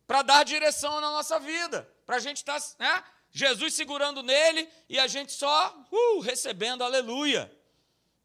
para 0.07 0.23
dar 0.23 0.45
direção 0.45 1.01
na 1.01 1.11
nossa 1.11 1.41
vida, 1.41 1.93
para 2.07 2.17
a 2.17 2.21
gente 2.21 2.37
estar, 2.37 2.61
tá, 2.61 2.77
né? 2.79 3.05
Jesus 3.33 3.75
segurando 3.75 4.23
nele 4.23 4.69
e 4.89 4.97
a 4.97 5.09
gente 5.09 5.33
só 5.33 5.77
uh, 5.91 6.21
recebendo, 6.21 6.85
aleluia. 6.85 7.53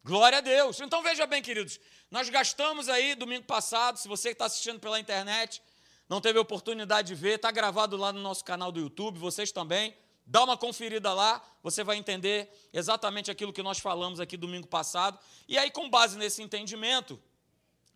Glória 0.04 0.38
a 0.38 0.40
Deus. 0.40 0.80
Então 0.80 1.02
veja 1.02 1.26
bem, 1.26 1.42
queridos, 1.42 1.80
nós 2.08 2.28
gastamos 2.28 2.88
aí 2.88 3.16
domingo 3.16 3.44
passado, 3.44 3.98
se 3.98 4.06
você 4.06 4.30
está 4.30 4.44
assistindo 4.44 4.78
pela 4.78 5.00
internet, 5.00 5.60
não 6.08 6.20
teve 6.20 6.38
oportunidade 6.38 7.08
de 7.08 7.14
ver, 7.16 7.34
está 7.34 7.50
gravado 7.50 7.96
lá 7.96 8.12
no 8.12 8.20
nosso 8.20 8.44
canal 8.44 8.70
do 8.70 8.78
YouTube, 8.78 9.18
vocês 9.18 9.50
também. 9.50 9.96
Dá 10.26 10.42
uma 10.44 10.56
conferida 10.56 11.12
lá, 11.12 11.42
você 11.62 11.82
vai 11.82 11.96
entender 11.96 12.50
exatamente 12.72 13.30
aquilo 13.30 13.52
que 13.52 13.62
nós 13.62 13.78
falamos 13.78 14.20
aqui 14.20 14.36
domingo 14.36 14.66
passado. 14.66 15.18
E 15.48 15.58
aí, 15.58 15.70
com 15.70 15.90
base 15.90 16.16
nesse 16.16 16.42
entendimento, 16.42 17.20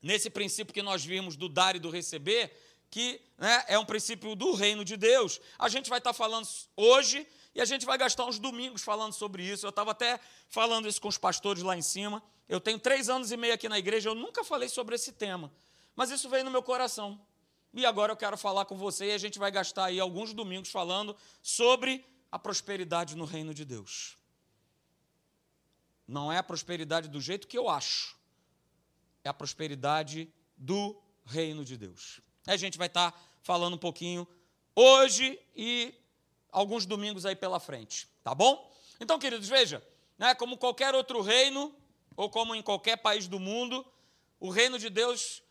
nesse 0.03 0.29
princípio 0.29 0.75
que 0.75 0.83
nós 0.83 1.05
vimos 1.05 1.37
do 1.37 1.49
dar 1.49 1.77
e 1.77 1.79
do 1.79 1.91
receber, 1.91 2.55
que 2.91 3.21
né, 3.39 3.65
é 3.69 3.79
um 3.79 3.85
princípio 3.85 4.35
do 4.35 4.53
reino 4.53 4.85
de 4.85 4.97
Deus, 4.97 5.41
a 5.59 5.69
gente 5.69 5.89
vai 5.89 5.99
estar 5.99 6.13
falando 6.13 6.47
hoje 6.77 7.27
e 7.55 7.61
a 7.61 7.65
gente 7.65 7.87
vai 7.87 7.97
gastar 7.97 8.25
uns 8.27 8.39
domingos 8.39 8.83
falando 8.83 9.13
sobre 9.13 9.43
isso. 9.43 9.67
Eu 9.67 9.71
estava 9.71 9.93
até 9.93 10.21
falando 10.49 10.87
isso 10.87 11.01
com 11.01 11.09
os 11.09 11.19
pastores 11.19 11.63
lá 11.63 11.77
em 11.77 11.83
cima. 11.83 12.23
Eu 12.49 12.61
tenho 12.61 12.79
três 12.79 13.09
anos 13.09 13.33
e 13.33 13.37
meio 13.37 13.55
aqui 13.55 13.69
na 13.69 13.79
igreja, 13.79 14.11
eu 14.11 14.15
nunca 14.15 14.45
falei 14.45 14.69
sobre 14.69 14.95
esse 14.95 15.13
tema, 15.13 15.53
mas 15.97 16.11
isso 16.11 16.29
veio 16.29 16.45
no 16.45 16.51
meu 16.51 16.63
coração. 16.63 17.21
E 17.75 17.85
agora 17.85 18.13
eu 18.13 18.17
quero 18.17 18.37
falar 18.37 18.65
com 18.65 18.77
você 18.77 19.07
e 19.07 19.13
a 19.13 19.19
gente 19.19 19.39
vai 19.39 19.51
gastar 19.51 19.87
aí 19.87 19.99
alguns 19.99 20.33
domingos 20.33 20.71
falando 20.71 21.17
sobre 21.43 22.05
a 22.31 22.39
prosperidade 22.39 23.17
no 23.17 23.25
reino 23.25 23.55
de 23.55 23.65
Deus. 23.65 24.17
Não 26.07 26.33
é 26.33 26.39
a 26.39 26.43
prosperidade 26.43 27.09
do 27.09 27.21
jeito 27.21 27.49
que 27.49 27.59
eu 27.59 27.69
acho, 27.69 28.17
é 29.25 29.29
a 29.29 29.35
prosperidade 29.35 30.33
do 30.57 31.01
reino 31.25 31.65
de 31.65 31.77
Deus. 31.77 32.21
A 32.47 32.57
gente 32.57 32.79
vai 32.79 32.87
estar 32.87 33.13
falando 33.43 33.75
um 33.75 33.79
pouquinho 33.79 34.27
hoje 34.75 35.39
e 35.55 35.95
alguns 36.51 36.87
domingos 36.87 37.27
aí 37.27 37.35
pela 37.35 37.59
frente, 37.59 38.09
tá 38.23 38.35
bom? 38.35 38.73
Então, 39.01 39.19
queridos, 39.19 39.49
veja, 39.49 39.83
né, 40.17 40.35
como 40.35 40.57
qualquer 40.57 40.95
outro 40.95 41.21
reino, 41.21 41.75
ou 42.17 42.31
como 42.31 42.55
em 42.55 42.63
qualquer 42.63 42.97
país 42.97 43.29
do 43.29 43.39
mundo, 43.39 43.85
o 44.41 44.49
reino 44.51 44.79
de 44.79 44.89
Deus 44.89 45.43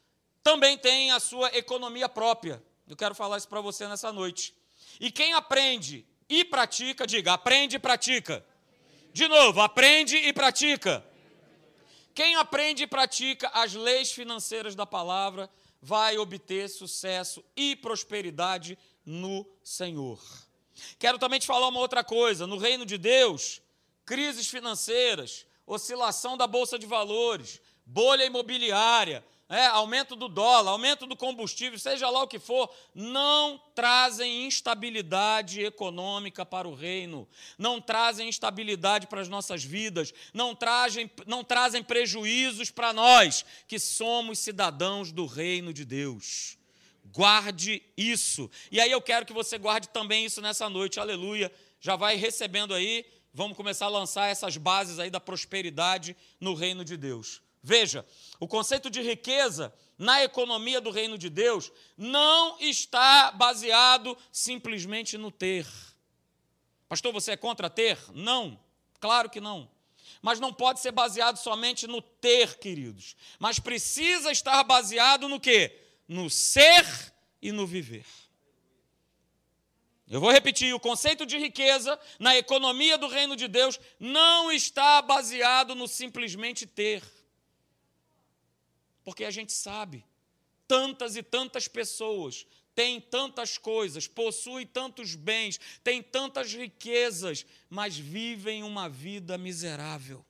também 0.41 0.77
tem 0.77 1.11
a 1.11 1.19
sua 1.19 1.55
economia 1.55 2.07
própria. 2.07 2.63
Eu 2.87 2.95
quero 2.95 3.13
falar 3.13 3.37
isso 3.37 3.47
para 3.47 3.61
você 3.61 3.87
nessa 3.87 4.11
noite. 4.11 4.55
E 4.99 5.11
quem 5.11 5.33
aprende 5.33 6.07
e 6.29 6.43
pratica, 6.43 7.05
diga, 7.05 7.33
aprende 7.33 7.75
e 7.75 7.79
pratica. 7.79 8.45
De 9.13 9.27
novo, 9.27 9.61
aprende 9.61 10.17
e 10.17 10.33
pratica. 10.33 11.05
Quem 12.13 12.35
aprende 12.35 12.83
e 12.83 12.87
pratica 12.87 13.49
as 13.49 13.73
leis 13.73 14.11
financeiras 14.11 14.75
da 14.75 14.85
palavra 14.85 15.49
vai 15.81 16.17
obter 16.17 16.69
sucesso 16.69 17.43
e 17.55 17.75
prosperidade 17.75 18.77
no 19.05 19.45
Senhor. 19.63 20.19
Quero 20.97 21.19
também 21.19 21.39
te 21.39 21.45
falar 21.45 21.67
uma 21.67 21.79
outra 21.79 22.03
coisa: 22.03 22.47
no 22.47 22.57
reino 22.57 22.85
de 22.85 22.97
Deus, 22.97 23.61
crises 24.05 24.47
financeiras, 24.47 25.45
oscilação 25.65 26.35
da 26.37 26.47
bolsa 26.47 26.79
de 26.79 26.85
valores, 26.85 27.61
bolha 27.85 28.25
imobiliária, 28.25 29.23
é, 29.47 29.67
aumento 29.67 30.15
do 30.15 30.27
dólar, 30.27 30.71
aumento 30.71 31.05
do 31.05 31.15
combustível, 31.15 31.77
seja 31.77 32.09
lá 32.09 32.23
o 32.23 32.27
que 32.27 32.39
for, 32.39 32.73
não 32.95 33.61
trazem 33.75 34.47
instabilidade 34.47 35.61
econômica 35.61 36.43
para 36.45 36.67
o 36.67 36.73
reino, 36.73 37.27
não 37.57 37.79
trazem 37.79 38.27
instabilidade 38.27 39.05
para 39.05 39.21
as 39.21 39.29
nossas 39.29 39.63
vidas, 39.63 40.11
não 40.33 40.55
trazem, 40.55 41.09
não 41.27 41.43
trazem 41.43 41.83
prejuízos 41.83 42.71
para 42.71 42.91
nós, 42.91 43.45
que 43.67 43.77
somos 43.77 44.39
cidadãos 44.39 45.11
do 45.11 45.27
reino 45.27 45.71
de 45.71 45.85
Deus. 45.85 46.57
Guarde 47.13 47.83
isso. 47.95 48.49
E 48.71 48.79
aí 48.79 48.89
eu 48.89 49.01
quero 49.01 49.27
que 49.27 49.33
você 49.33 49.59
guarde 49.59 49.89
também 49.89 50.25
isso 50.25 50.41
nessa 50.41 50.67
noite, 50.67 50.99
aleluia. 50.99 51.51
Já 51.79 51.95
vai 51.95 52.15
recebendo 52.15 52.73
aí, 52.73 53.05
vamos 53.31 53.55
começar 53.55 53.85
a 53.85 53.89
lançar 53.89 54.27
essas 54.27 54.57
bases 54.57 54.97
aí 54.97 55.11
da 55.11 55.19
prosperidade 55.19 56.17
no 56.39 56.55
reino 56.55 56.83
de 56.83 56.97
Deus. 56.97 57.44
Veja, 57.67 58.05
o 58.39 58.47
conceito 58.47 58.91
de 58.91 59.01
riqueza 59.01 59.73
na 59.97 60.23
economia 60.23 60.79
do 60.79 60.91
reino 60.91 61.17
de 61.17 61.31
Deus 61.31 61.71
não 61.97 62.59
está 62.59 63.31
baseado 63.31 64.15
simplesmente 64.31 65.17
no 65.17 65.31
ter. 65.31 65.65
Pastor, 66.87 67.11
você 67.11 67.31
é 67.31 67.37
contra 67.37 67.67
ter? 67.67 67.97
Não, 68.13 68.59
claro 68.99 69.31
que 69.31 69.41
não. 69.41 69.67
Mas 70.21 70.39
não 70.39 70.53
pode 70.53 70.79
ser 70.79 70.91
baseado 70.91 71.37
somente 71.37 71.87
no 71.87 72.03
ter, 72.03 72.59
queridos. 72.59 73.15
Mas 73.39 73.57
precisa 73.57 74.31
estar 74.31 74.63
baseado 74.63 75.27
no 75.27 75.39
quê? 75.39 75.75
No 76.07 76.29
ser 76.29 76.85
e 77.41 77.51
no 77.51 77.65
viver. 77.65 78.05
Eu 80.07 80.19
vou 80.19 80.29
repetir: 80.29 80.71
o 80.71 80.79
conceito 80.79 81.25
de 81.25 81.39
riqueza 81.39 81.99
na 82.19 82.37
economia 82.37 82.95
do 82.95 83.07
reino 83.07 83.35
de 83.35 83.47
Deus 83.47 83.79
não 83.99 84.51
está 84.51 85.01
baseado 85.01 85.73
no 85.73 85.87
simplesmente 85.87 86.67
ter 86.67 87.01
porque 89.05 89.23
a 89.23 89.31
gente 89.31 89.53
sabe, 89.53 90.03
tantas 90.67 91.15
e 91.15 91.21
tantas 91.21 91.67
pessoas 91.67 92.45
têm 92.73 92.99
tantas 92.99 93.57
coisas, 93.57 94.07
possuem 94.07 94.65
tantos 94.65 95.15
bens, 95.15 95.59
têm 95.83 96.03
tantas 96.03 96.51
riquezas, 96.53 97.45
mas 97.69 97.97
vivem 97.97 98.63
uma 98.63 98.89
vida 98.89 99.37
miserável. 99.37 100.25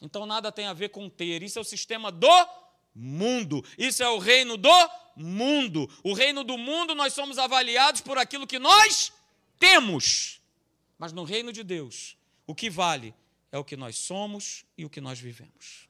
Então 0.00 0.24
nada 0.24 0.52
tem 0.52 0.66
a 0.66 0.72
ver 0.72 0.90
com 0.90 1.10
ter, 1.10 1.42
isso 1.42 1.58
é 1.58 1.62
o 1.62 1.64
sistema 1.64 2.12
do 2.12 2.48
mundo, 2.94 3.62
isso 3.76 4.02
é 4.02 4.08
o 4.08 4.18
reino 4.18 4.56
do 4.56 4.90
mundo. 5.16 5.90
O 6.04 6.14
reino 6.14 6.44
do 6.44 6.56
mundo 6.56 6.94
nós 6.94 7.12
somos 7.12 7.38
avaliados 7.38 8.00
por 8.00 8.16
aquilo 8.16 8.46
que 8.46 8.58
nós 8.58 9.12
temos, 9.58 10.40
mas 10.96 11.12
no 11.12 11.24
reino 11.24 11.52
de 11.52 11.64
Deus, 11.64 12.16
o 12.46 12.54
que 12.54 12.70
vale 12.70 13.12
é 13.50 13.58
o 13.58 13.64
que 13.64 13.76
nós 13.76 13.98
somos 13.98 14.64
e 14.78 14.84
o 14.84 14.90
que 14.90 15.00
nós 15.00 15.18
vivemos. 15.18 15.85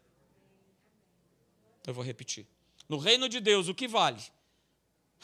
Eu 1.86 1.94
vou 1.94 2.04
repetir. 2.04 2.46
No 2.88 2.98
reino 2.98 3.28
de 3.28 3.40
Deus, 3.40 3.68
o 3.68 3.74
que 3.74 3.86
vale 3.86 4.22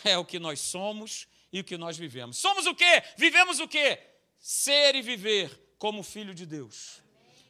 é 0.05 0.17
o 0.17 0.25
que 0.25 0.39
nós 0.39 0.61
somos 0.61 1.27
e 1.53 1.61
o 1.61 1.65
que 1.65 1.77
nós 1.77 1.97
vivemos. 1.97 2.39
Somos 2.39 2.67
o 2.67 2.75
quê? 2.75 3.03
Vivemos 3.17 3.61
o 3.61 3.69
quê? 3.69 3.99
Ser 4.39 4.95
e 4.95 5.03
viver 5.03 5.75
como 5.79 6.03
filho 6.03 6.35
de 6.35 6.47
Deus. 6.47 7.03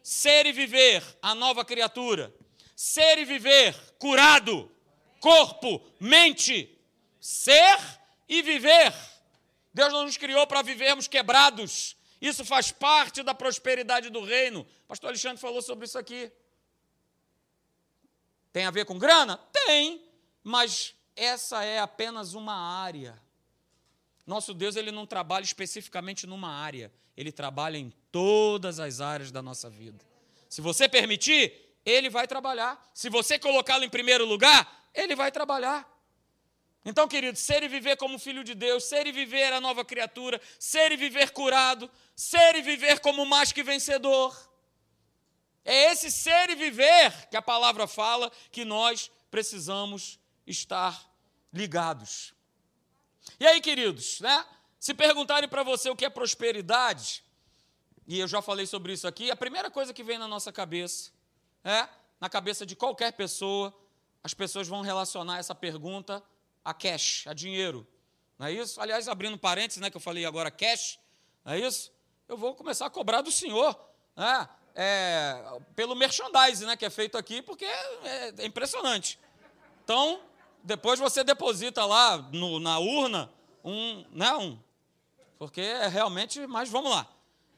Ser 0.03 0.47
e 0.47 0.53
viver 0.53 1.03
a 1.21 1.35
nova 1.35 1.65
criatura. 1.65 2.35
Ser 2.75 3.19
e 3.19 3.25
viver 3.25 3.75
curado, 3.99 4.71
corpo, 5.21 5.81
mente. 6.01 6.77
Ser 7.21 7.79
e 8.29 8.43
viver. 8.43 8.93
Deus 9.73 9.93
não 9.93 10.05
nos 10.05 10.17
criou 10.17 10.47
para 10.47 10.63
vivermos 10.63 11.07
quebrados. 11.07 11.97
Isso 12.21 12.45
faz 12.45 12.73
parte 12.73 13.23
da 13.23 13.35
prosperidade 13.35 14.11
do 14.11 14.23
reino. 14.23 14.67
pastor 14.87 15.11
Alexandre 15.11 15.41
falou 15.41 15.63
sobre 15.63 15.87
isso 15.87 15.99
aqui. 15.99 16.31
Tem 18.53 18.65
a 18.65 18.71
ver 18.71 18.85
com 18.85 18.99
grana? 18.99 19.39
Tem, 19.53 20.05
mas 20.43 20.95
essa 21.17 21.65
é 21.65 21.79
apenas 21.79 22.35
uma 22.35 22.55
área. 22.55 23.21
Nosso 24.27 24.53
Deus 24.55 24.77
ele 24.77 24.93
não 24.93 25.07
trabalha 25.07 25.45
especificamente 25.45 26.27
numa 26.27 26.51
área, 26.51 26.93
ele 27.17 27.33
trabalha 27.33 27.77
em 27.79 27.93
todas 28.11 28.79
as 28.79 29.01
áreas 29.01 29.31
da 29.31 29.43
nossa 29.43 29.69
vida. 29.69 30.05
Se 30.49 30.61
você 30.61 30.89
permitir, 30.89 31.53
ele 31.85 32.11
vai 32.11 32.27
trabalhar. 32.29 32.91
Se 32.95 33.09
você 33.09 33.39
colocá-lo 33.39 33.85
em 33.85 33.89
primeiro 33.89 34.25
lugar, 34.25 34.91
ele 34.95 35.17
vai 35.17 35.33
trabalhar. 35.33 35.89
Então, 36.85 37.07
querido, 37.07 37.39
ser 37.39 37.63
e 37.63 37.69
viver 37.69 37.97
como 37.97 38.19
filho 38.19 38.43
de 38.43 38.55
Deus, 38.55 38.85
ser 38.85 39.07
e 39.07 39.13
viver 39.13 39.53
a 39.53 39.61
nova 39.61 39.85
criatura, 39.85 40.41
ser 40.59 40.93
e 40.93 40.97
viver 40.97 41.31
curado, 41.31 41.91
ser 42.15 42.57
e 42.57 42.63
viver 42.63 42.99
como 43.01 43.25
mais 43.25 43.53
que 43.53 43.63
vencedor. 43.63 44.37
É 45.65 45.93
esse 45.93 46.11
ser 46.11 46.51
e 46.51 46.55
viver 46.55 47.29
que 47.29 47.37
a 47.37 47.43
palavra 47.43 47.87
fala 47.87 48.31
que 48.51 48.65
nós 48.65 49.11
precisamos 49.31 50.19
estar 50.47 51.09
ligados. 51.53 52.35
E 53.39 53.47
aí, 53.47 53.61
queridos, 53.61 54.21
né? 54.21 54.45
Se 54.79 54.93
perguntarem 54.93 55.49
para 55.49 55.63
você 55.63 55.89
o 55.89 55.95
que 55.95 56.05
é 56.05 56.11
prosperidade, 56.11 57.25
e 58.07 58.19
eu 58.19 58.27
já 58.27 58.43
falei 58.43 58.67
sobre 58.67 58.93
isso 58.93 59.07
aqui, 59.07 59.31
a 59.31 59.37
primeira 59.37 59.71
coisa 59.71 59.95
que 59.95 60.03
vem 60.03 60.19
na 60.19 60.27
nossa 60.27 60.53
cabeça, 60.53 61.13
é, 61.63 61.89
na 62.21 62.29
cabeça 62.29 62.67
de 62.67 62.75
qualquer 62.75 63.13
pessoa, 63.13 63.73
as 64.25 64.35
pessoas 64.35 64.67
vão 64.67 64.81
relacionar 64.81 65.39
essa 65.39 65.55
pergunta 65.55 66.23
a 66.65 66.75
cash, 66.75 67.25
a 67.27 67.33
dinheiro. 67.33 67.87
Não 68.39 68.47
é 68.47 68.53
isso? 68.53 68.81
Aliás, 68.81 69.09
abrindo 69.09 69.39
parênteses, 69.39 69.81
né, 69.81 69.91
que 69.91 69.97
eu 69.97 70.01
falei 70.01 70.25
agora 70.25 70.51
cash, 70.51 70.99
não 71.45 71.53
é 71.53 71.61
isso? 71.61 71.93
Eu 72.29 72.37
vou 72.37 72.55
começar 72.55 72.87
a 72.87 72.91
cobrar 72.91 73.21
do 73.21 73.31
senhor. 73.31 73.79
Né? 74.17 74.49
É, 74.75 75.43
pelo 75.75 75.95
merchandising 75.95 76.67
né, 76.67 76.77
que 76.77 76.85
é 76.85 76.91
feito 76.91 77.17
aqui, 77.19 77.43
porque 77.43 77.65
é, 77.65 78.35
é 78.39 78.47
impressionante. 78.47 79.19
Então, 79.85 80.21
depois 80.63 80.99
você 80.99 81.25
deposita 81.25 81.85
lá 81.85 82.19
no, 82.33 82.59
na 82.59 82.79
urna 82.79 83.31
um, 83.65 84.05
né, 84.11 84.33
um, 84.35 84.59
porque 85.39 85.61
é 85.61 85.89
realmente, 85.89 86.47
mas 86.47 86.69
vamos 86.69 86.91
lá. 86.91 87.07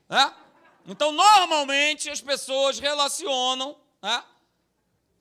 Né? 0.09 0.35
Então, 0.87 1.13
normalmente 1.13 2.11
as 2.11 2.21
pessoas 2.21 2.79
relacionam 2.79 3.77
né, 4.03 4.23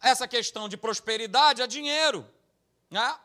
essa 0.01 0.27
questão 0.27 0.67
de 0.67 0.77
prosperidade 0.77 1.61
a 1.61 1.67
dinheiro. 1.67 2.27
Né? 2.89 3.17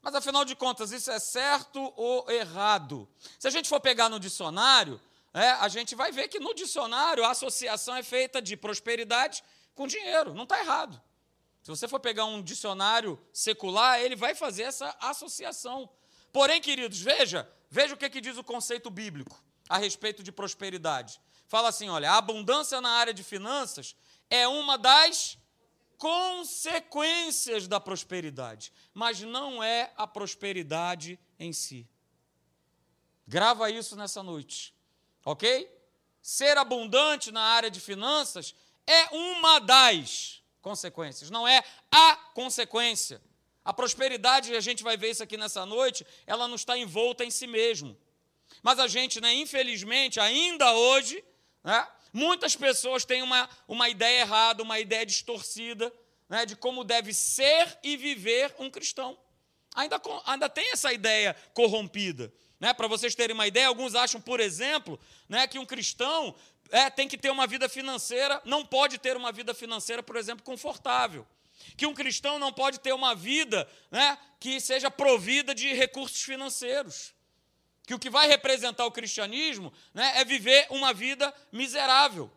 Mas 0.00 0.14
afinal 0.14 0.44
de 0.44 0.54
contas, 0.54 0.92
isso 0.92 1.10
é 1.10 1.18
certo 1.18 1.92
ou 1.96 2.30
errado? 2.30 3.08
Se 3.38 3.48
a 3.48 3.50
gente 3.50 3.68
for 3.68 3.80
pegar 3.80 4.08
no 4.08 4.20
dicionário, 4.20 5.00
é, 5.38 5.52
a 5.52 5.68
gente 5.68 5.94
vai 5.94 6.10
ver 6.10 6.28
que 6.28 6.40
no 6.40 6.54
dicionário 6.54 7.24
a 7.24 7.30
associação 7.30 7.96
é 7.96 8.02
feita 8.02 8.42
de 8.42 8.56
prosperidade 8.56 9.42
com 9.74 9.86
dinheiro. 9.86 10.34
Não 10.34 10.44
está 10.44 10.58
errado. 10.60 11.00
Se 11.62 11.70
você 11.70 11.86
for 11.86 12.00
pegar 12.00 12.24
um 12.24 12.42
dicionário 12.42 13.20
secular, 13.32 14.00
ele 14.00 14.16
vai 14.16 14.34
fazer 14.34 14.62
essa 14.62 14.96
associação. 15.00 15.88
Porém, 16.32 16.60
queridos, 16.60 17.00
veja, 17.00 17.50
veja 17.70 17.94
o 17.94 17.96
que, 17.96 18.08
que 18.08 18.20
diz 18.20 18.36
o 18.38 18.44
conceito 18.44 18.90
bíblico 18.90 19.42
a 19.68 19.76
respeito 19.76 20.22
de 20.22 20.32
prosperidade. 20.32 21.20
Fala 21.46 21.68
assim: 21.68 21.88
olha, 21.88 22.10
a 22.10 22.16
abundância 22.16 22.80
na 22.80 22.90
área 22.90 23.12
de 23.12 23.22
finanças 23.22 23.96
é 24.30 24.46
uma 24.48 24.78
das 24.78 25.38
consequências 25.96 27.66
da 27.66 27.80
prosperidade, 27.80 28.72
mas 28.94 29.20
não 29.20 29.62
é 29.62 29.92
a 29.96 30.06
prosperidade 30.06 31.18
em 31.38 31.52
si. 31.52 31.88
Grava 33.26 33.70
isso 33.70 33.96
nessa 33.96 34.22
noite. 34.22 34.74
Ok? 35.28 35.70
Ser 36.22 36.56
abundante 36.56 37.30
na 37.30 37.42
área 37.42 37.70
de 37.70 37.80
finanças 37.80 38.54
é 38.86 39.14
uma 39.14 39.58
das 39.58 40.42
consequências, 40.62 41.28
não 41.28 41.46
é 41.46 41.62
a 41.92 42.16
consequência. 42.32 43.20
A 43.62 43.70
prosperidade, 43.70 44.56
a 44.56 44.60
gente 44.60 44.82
vai 44.82 44.96
ver 44.96 45.10
isso 45.10 45.22
aqui 45.22 45.36
nessa 45.36 45.66
noite, 45.66 46.06
ela 46.26 46.48
não 46.48 46.54
está 46.54 46.78
envolta 46.78 47.26
em 47.26 47.30
si 47.30 47.46
mesmo. 47.46 47.94
Mas 48.62 48.78
a 48.78 48.88
gente, 48.88 49.20
né, 49.20 49.34
infelizmente, 49.34 50.18
ainda 50.18 50.72
hoje, 50.72 51.22
né, 51.62 51.86
muitas 52.10 52.56
pessoas 52.56 53.04
têm 53.04 53.20
uma, 53.20 53.50
uma 53.68 53.90
ideia 53.90 54.22
errada, 54.22 54.62
uma 54.62 54.80
ideia 54.80 55.04
distorcida 55.04 55.92
né, 56.26 56.46
de 56.46 56.56
como 56.56 56.84
deve 56.84 57.12
ser 57.12 57.78
e 57.82 57.98
viver 57.98 58.54
um 58.58 58.70
cristão. 58.70 59.18
Ainda, 59.74 60.00
ainda 60.24 60.48
tem 60.48 60.72
essa 60.72 60.90
ideia 60.90 61.36
corrompida. 61.52 62.32
Né? 62.60 62.74
Para 62.74 62.88
vocês 62.88 63.14
terem 63.14 63.34
uma 63.34 63.46
ideia, 63.46 63.68
alguns 63.68 63.94
acham, 63.94 64.20
por 64.20 64.40
exemplo, 64.40 64.98
né, 65.28 65.46
que 65.46 65.58
um 65.58 65.66
cristão 65.66 66.34
é, 66.70 66.90
tem 66.90 67.08
que 67.08 67.16
ter 67.16 67.30
uma 67.30 67.46
vida 67.46 67.68
financeira, 67.68 68.40
não 68.44 68.64
pode 68.64 68.98
ter 68.98 69.16
uma 69.16 69.32
vida 69.32 69.54
financeira, 69.54 70.02
por 70.02 70.16
exemplo, 70.16 70.44
confortável. 70.44 71.26
Que 71.76 71.86
um 71.86 71.94
cristão 71.94 72.38
não 72.38 72.52
pode 72.52 72.80
ter 72.80 72.92
uma 72.92 73.14
vida 73.14 73.68
né, 73.90 74.18
que 74.40 74.60
seja 74.60 74.90
provida 74.90 75.54
de 75.54 75.72
recursos 75.72 76.22
financeiros. 76.22 77.14
Que 77.86 77.94
o 77.94 77.98
que 77.98 78.10
vai 78.10 78.28
representar 78.28 78.84
o 78.84 78.92
cristianismo 78.92 79.72
né, 79.94 80.12
é 80.16 80.24
viver 80.24 80.66
uma 80.70 80.92
vida 80.92 81.32
miserável. 81.52 82.30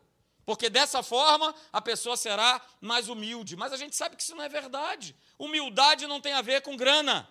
Porque 0.45 0.69
dessa 0.69 1.03
forma 1.03 1.53
a 1.71 1.81
pessoa 1.81 2.17
será 2.17 2.61
mais 2.79 3.09
humilde. 3.09 3.55
Mas 3.55 3.73
a 3.73 3.77
gente 3.77 3.95
sabe 3.95 4.15
que 4.15 4.23
isso 4.23 4.35
não 4.35 4.43
é 4.43 4.49
verdade. 4.49 5.15
Humildade 5.37 6.07
não 6.07 6.21
tem 6.21 6.33
a 6.33 6.41
ver 6.41 6.61
com 6.61 6.75
grana. 6.75 7.27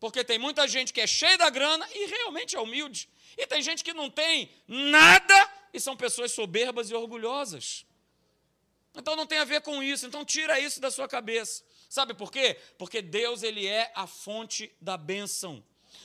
Porque 0.00 0.22
tem 0.22 0.38
muita 0.38 0.66
gente 0.68 0.92
que 0.92 1.00
é 1.00 1.06
cheia 1.06 1.36
da 1.36 1.50
grana 1.50 1.86
e 1.92 2.06
realmente 2.06 2.54
é 2.56 2.60
humilde. 2.60 3.08
E 3.36 3.46
tem 3.46 3.60
gente 3.62 3.82
que 3.82 3.92
não 3.92 4.08
tem 4.08 4.50
nada 4.66 5.50
e 5.72 5.80
são 5.80 5.96
pessoas 5.96 6.32
soberbas 6.32 6.90
e 6.90 6.94
orgulhosas. 6.94 7.84
Então 8.94 9.14
não 9.14 9.26
tem 9.26 9.38
a 9.38 9.44
ver 9.44 9.60
com 9.60 9.82
isso. 9.82 10.06
Então 10.06 10.24
tira 10.24 10.58
isso 10.60 10.80
da 10.80 10.90
sua 10.90 11.08
cabeça. 11.08 11.62
Sabe 11.88 12.14
por 12.14 12.30
quê? 12.30 12.56
Porque 12.76 13.00
Deus 13.00 13.42
ele 13.42 13.66
é 13.66 13.90
a 13.94 14.06
fonte 14.06 14.72
da 14.80 14.96
bênção. 14.96 15.64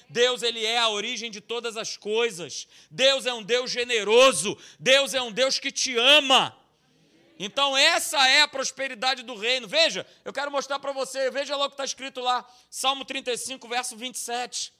Deus 0.10 0.44
ele 0.44 0.64
é 0.66 0.78
a 0.78 0.90
origem 0.90 1.30
de 1.30 1.42
todas 1.42 1.76
as 1.76 1.98
coisas. 1.98 2.68
Deus 2.90 3.26
é 3.26 3.34
um 3.34 3.44
Deus 3.44 3.72
generoso. 3.72 4.58
Deus 4.80 5.14
é 5.14 5.22
um 5.22 5.32
Deus 5.32 5.60
que 5.60 5.72
te 5.72 5.98
ama. 5.98 6.56
Então, 7.38 7.76
essa 7.76 8.28
é 8.28 8.41
a 8.41 8.48
prosperidade 8.48 9.24
do 9.24 9.36
reino. 9.36 9.67
Veja, 9.67 10.06
eu 10.24 10.32
quero 10.32 10.52
mostrar 10.52 10.80
para 10.80 10.91
você, 10.91 11.32
veja 11.32 11.56
lá 11.56 11.65
o 11.65 11.69
que 11.69 11.74
está 11.74 11.86
escrito 11.86 12.22
lá, 12.22 12.48
Salmo 12.69 13.04
35, 13.04 13.67
verso 13.67 13.98
27. 13.98 14.74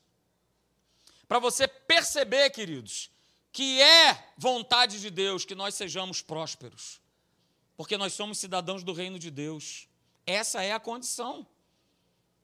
Para 1.28 1.40
você 1.40 1.68
perceber, 1.68 2.50
queridos, 2.52 3.10
que 3.52 3.82
é 3.82 4.32
vontade 4.38 5.00
de 5.00 5.10
Deus 5.10 5.46
que 5.46 5.56
nós 5.56 5.76
sejamos 5.76 6.22
prósperos, 6.22 7.02
porque 7.76 7.98
nós 7.98 8.14
somos 8.14 8.38
cidadãos 8.38 8.84
do 8.84 8.94
reino 8.94 9.18
de 9.18 9.32
Deus. 9.32 9.88
Essa 10.26 10.64
é 10.64 10.74
a 10.74 10.80
condição 10.80 11.48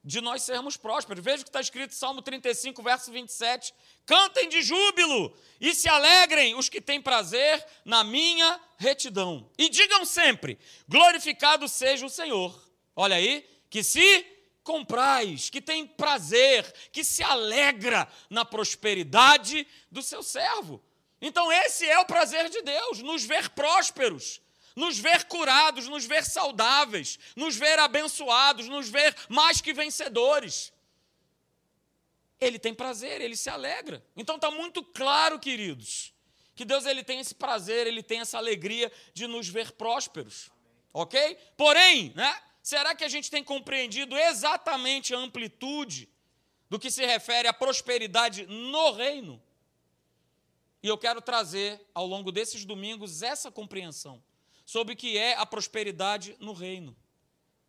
de 0.04 0.22
nós 0.22 0.44
sermos 0.44 0.78
prósperos. 0.78 1.24
Veja 1.24 1.42
o 1.42 1.44
que 1.44 1.50
está 1.50 1.62
escrito 1.62 1.92
em 1.92 1.96
Salmo 1.96 2.22
35, 2.22 2.82
verso 2.82 3.12
27. 3.12 3.74
Cantem 4.06 4.50
de 4.50 4.62
júbilo 4.62 5.36
e 5.60 5.74
se 5.74 5.90
alegrem 5.90 6.56
os 6.56 6.70
que 6.70 6.82
têm 6.82 7.02
prazer 7.02 7.66
na 7.84 8.04
minha 8.04 8.60
retidão. 8.78 9.50
E 9.58 9.70
digam 9.70 10.06
sempre: 10.06 10.58
glorificado 10.88 11.68
seja 11.68 12.06
o 12.06 12.10
Senhor. 12.10 12.60
Olha 12.96 13.16
aí, 13.16 13.48
que 13.70 13.84
se 13.84 14.26
comprais, 14.64 15.50
que 15.50 15.62
tem 15.62 15.86
prazer, 15.86 16.72
que 16.92 17.04
se 17.04 17.24
alegra 17.24 18.08
na 18.30 18.46
prosperidade 18.46 19.66
do 19.92 20.02
seu 20.02 20.22
servo. 20.22 20.82
Então, 21.22 21.52
esse 21.52 21.86
é 21.86 22.00
o 22.00 22.06
prazer 22.06 22.50
de 22.50 22.62
Deus, 22.62 23.02
nos 23.02 23.26
ver 23.26 23.50
prósperos 23.50 24.42
nos 24.76 24.98
ver 24.98 25.26
curados, 25.26 25.88
nos 25.88 26.06
ver 26.06 26.26
saudáveis, 26.26 27.20
nos 27.36 27.56
ver 27.56 27.80
abençoados, 27.80 28.68
nos 28.68 28.90
ver 28.90 29.16
mais 29.28 29.62
que 29.62 29.74
vencedores. 29.74 30.72
Ele 32.40 32.58
tem 32.58 32.74
prazer, 32.74 33.22
ele 33.22 33.36
se 33.36 33.50
alegra. 33.50 34.04
Então 34.16 34.36
está 34.36 34.50
muito 34.50 34.84
claro, 34.84 35.40
queridos, 35.40 36.14
que 36.56 36.64
Deus 36.64 36.86
ele 36.86 37.04
tem 37.04 37.20
esse 37.20 37.36
prazer, 37.36 37.88
ele 37.88 38.02
tem 38.02 38.22
essa 38.22 38.38
alegria 38.38 38.92
de 39.14 39.28
nos 39.28 39.48
ver 39.48 39.74
prósperos. 39.74 40.50
Ok? 40.94 41.38
Porém, 41.58 42.14
né, 42.16 42.42
será 42.64 42.96
que 42.96 43.04
a 43.04 43.10
gente 43.10 43.30
tem 43.30 43.44
compreendido 43.44 44.18
exatamente 44.18 45.14
a 45.14 45.18
amplitude 45.18 46.10
do 46.70 46.80
que 46.80 46.90
se 46.90 47.06
refere 47.06 47.48
à 47.48 47.54
prosperidade 47.54 48.46
no 48.48 48.92
reino? 48.92 49.42
E 50.82 50.88
eu 50.88 50.98
quero 50.98 51.22
trazer 51.22 51.86
ao 51.94 52.06
longo 52.06 52.32
desses 52.32 52.64
domingos 52.64 53.22
essa 53.22 53.52
compreensão 53.52 54.24
sobre 54.70 54.94
o 54.94 54.96
que 54.96 55.18
é 55.18 55.36
a 55.36 55.48
prosperidade 55.48 56.38
no 56.40 56.54
reino. 56.54 56.96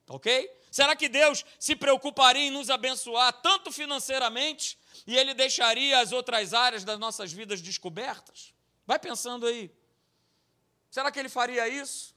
Ok? 0.07 0.55
Será 0.71 0.95
que 0.95 1.09
Deus 1.09 1.47
se 1.59 1.75
preocuparia 1.75 2.43
em 2.43 2.51
nos 2.51 2.69
abençoar 2.69 3.33
tanto 3.41 3.73
financeiramente 3.73 4.79
e 5.07 5.17
Ele 5.17 5.33
deixaria 5.33 5.99
as 5.99 6.13
outras 6.13 6.53
áreas 6.53 6.85
das 6.85 6.99
nossas 6.99 7.33
vidas 7.33 7.63
descobertas? 7.63 8.53
Vai 8.87 8.99
pensando 8.99 9.47
aí. 9.47 9.75
Será 10.91 11.11
que 11.11 11.19
Ele 11.19 11.31
faria 11.31 11.67
isso? 11.67 12.15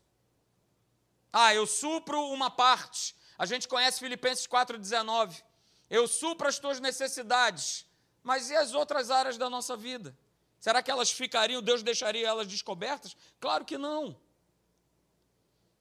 Ah, 1.32 1.56
eu 1.56 1.66
supro 1.66 2.22
uma 2.34 2.52
parte. 2.52 3.16
A 3.38 3.46
gente 3.46 3.70
conhece 3.70 4.00
Filipenses 4.00 4.46
4,19. 4.46 5.42
Eu 5.90 6.10
supro 6.10 6.46
as 6.46 6.60
tuas 6.60 6.82
necessidades. 6.82 7.86
Mas 8.22 8.50
e 8.50 8.56
as 8.56 8.74
outras 8.74 9.10
áreas 9.10 9.38
da 9.38 9.50
nossa 9.50 9.78
vida? 9.78 10.14
Será 10.60 10.84
que 10.84 10.92
elas 10.92 11.10
ficariam, 11.10 11.62
Deus 11.62 11.82
deixaria 11.82 12.28
elas 12.28 12.48
descobertas? 12.48 13.16
Claro 13.40 13.64
que 13.64 13.78
não. 13.78 14.22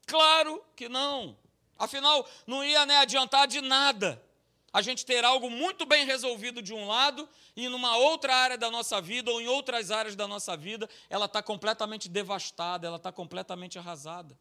Claro 0.06 0.62
que 0.74 0.88
não. 0.88 1.36
Afinal, 1.78 2.28
não 2.46 2.64
ia 2.64 2.86
né, 2.86 2.96
adiantar 2.98 3.46
de 3.46 3.60
nada 3.60 4.22
a 4.72 4.80
gente 4.80 5.04
ter 5.04 5.24
algo 5.24 5.50
muito 5.50 5.84
bem 5.84 6.06
resolvido 6.06 6.62
de 6.62 6.72
um 6.72 6.86
lado 6.86 7.28
e 7.54 7.68
numa 7.68 7.96
outra 7.96 8.34
área 8.34 8.56
da 8.56 8.70
nossa 8.70 9.00
vida 9.00 9.30
ou 9.30 9.40
em 9.40 9.46
outras 9.46 9.90
áreas 9.90 10.16
da 10.16 10.26
nossa 10.26 10.56
vida 10.56 10.88
ela 11.10 11.26
está 11.26 11.42
completamente 11.42 12.08
devastada, 12.08 12.86
ela 12.86 12.96
está 12.96 13.12
completamente 13.12 13.78
arrasada. 13.78 14.38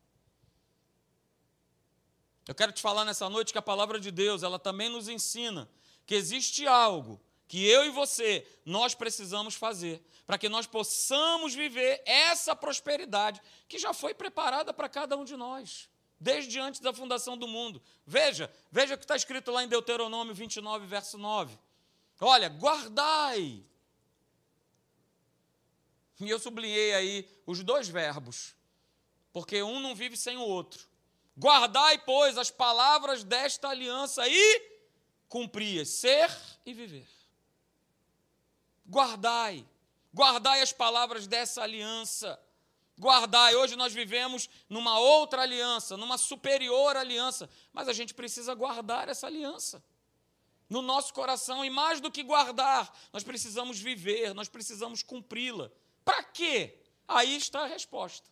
Eu 2.47 2.55
quero 2.55 2.71
te 2.71 2.81
falar 2.81 3.03
nessa 3.03 3.29
noite 3.29 3.51
que 3.51 3.57
a 3.57 3.61
palavra 3.61 3.99
de 3.99 4.09
Deus 4.09 4.41
ela 4.41 4.57
também 4.57 4.87
nos 4.87 5.09
ensina 5.09 5.69
que 6.05 6.15
existe 6.15 6.65
algo 6.65 7.19
que 7.51 7.67
eu 7.67 7.83
e 7.83 7.89
você 7.89 8.47
nós 8.63 8.95
precisamos 8.95 9.55
fazer 9.55 10.01
para 10.25 10.37
que 10.37 10.47
nós 10.47 10.65
possamos 10.65 11.53
viver 11.53 12.01
essa 12.05 12.55
prosperidade 12.55 13.41
que 13.67 13.77
já 13.77 13.93
foi 13.93 14.13
preparada 14.13 14.73
para 14.73 14.87
cada 14.87 15.17
um 15.17 15.25
de 15.25 15.35
nós, 15.35 15.89
desde 16.17 16.57
antes 16.61 16.79
da 16.79 16.93
fundação 16.93 17.35
do 17.37 17.49
mundo. 17.49 17.81
Veja, 18.07 18.49
veja 18.71 18.93
o 18.93 18.97
que 18.97 19.03
está 19.03 19.17
escrito 19.17 19.51
lá 19.51 19.65
em 19.65 19.67
Deuteronômio 19.67 20.33
29, 20.33 20.87
verso 20.87 21.17
9. 21.17 21.59
Olha, 22.21 22.47
guardai. 22.47 23.61
E 26.21 26.29
eu 26.29 26.39
sublinhei 26.39 26.93
aí 26.93 27.29
os 27.45 27.61
dois 27.65 27.89
verbos, 27.89 28.55
porque 29.33 29.61
um 29.61 29.81
não 29.81 29.93
vive 29.93 30.15
sem 30.15 30.37
o 30.37 30.41
outro. 30.41 30.87
Guardai, 31.37 31.97
pois, 31.97 32.37
as 32.37 32.49
palavras 32.49 33.25
desta 33.25 33.67
aliança 33.67 34.25
e 34.25 34.71
cumpri-as, 35.27 35.89
ser 35.89 36.31
e 36.65 36.73
viver. 36.73 37.20
Guardai. 38.91 39.65
Guardai 40.13 40.61
as 40.61 40.73
palavras 40.73 41.25
dessa 41.25 41.63
aliança. 41.63 42.37
Guardai. 42.99 43.55
Hoje 43.55 43.75
nós 43.75 43.93
vivemos 43.93 44.49
numa 44.69 44.99
outra 44.99 45.41
aliança, 45.43 45.95
numa 45.95 46.17
superior 46.17 46.97
aliança, 46.97 47.49
mas 47.71 47.87
a 47.87 47.93
gente 47.93 48.13
precisa 48.13 48.53
guardar 48.53 49.07
essa 49.07 49.25
aliança 49.25 49.81
no 50.71 50.81
nosso 50.81 51.13
coração 51.13 51.65
e 51.65 51.69
mais 51.69 51.99
do 51.99 52.09
que 52.09 52.23
guardar, 52.23 52.97
nós 53.11 53.25
precisamos 53.25 53.77
viver, 53.77 54.33
nós 54.33 54.47
precisamos 54.47 55.03
cumpri-la. 55.03 55.69
Para 56.05 56.23
quê? 56.23 56.79
Aí 57.05 57.35
está 57.35 57.63
a 57.63 57.67
resposta 57.67 58.29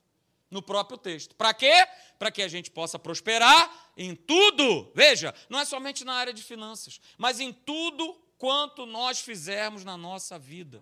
no 0.49 0.61
próprio 0.61 0.97
texto. 0.97 1.35
Para 1.35 1.53
quê? 1.53 1.85
Para 2.17 2.31
que 2.31 2.41
a 2.41 2.47
gente 2.47 2.71
possa 2.71 2.97
prosperar 2.97 3.91
em 3.97 4.15
tudo. 4.15 4.89
Veja, 4.95 5.35
não 5.49 5.59
é 5.59 5.65
somente 5.65 6.05
na 6.05 6.13
área 6.13 6.31
de 6.31 6.41
finanças, 6.41 7.01
mas 7.17 7.41
em 7.41 7.51
tudo 7.51 8.17
quanto 8.39 8.85
nós 8.85 9.19
fizermos 9.19 9.83
na 9.83 9.97
nossa 9.97 10.39
vida. 10.39 10.81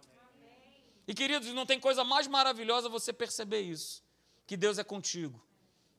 E 1.08 1.14
queridos, 1.14 1.52
não 1.54 1.66
tem 1.66 1.80
coisa 1.80 2.04
mais 2.04 2.28
maravilhosa 2.28 2.88
você 2.88 3.12
perceber 3.12 3.62
isso, 3.62 4.04
que 4.46 4.56
Deus 4.56 4.78
é 4.78 4.84
contigo. 4.84 5.44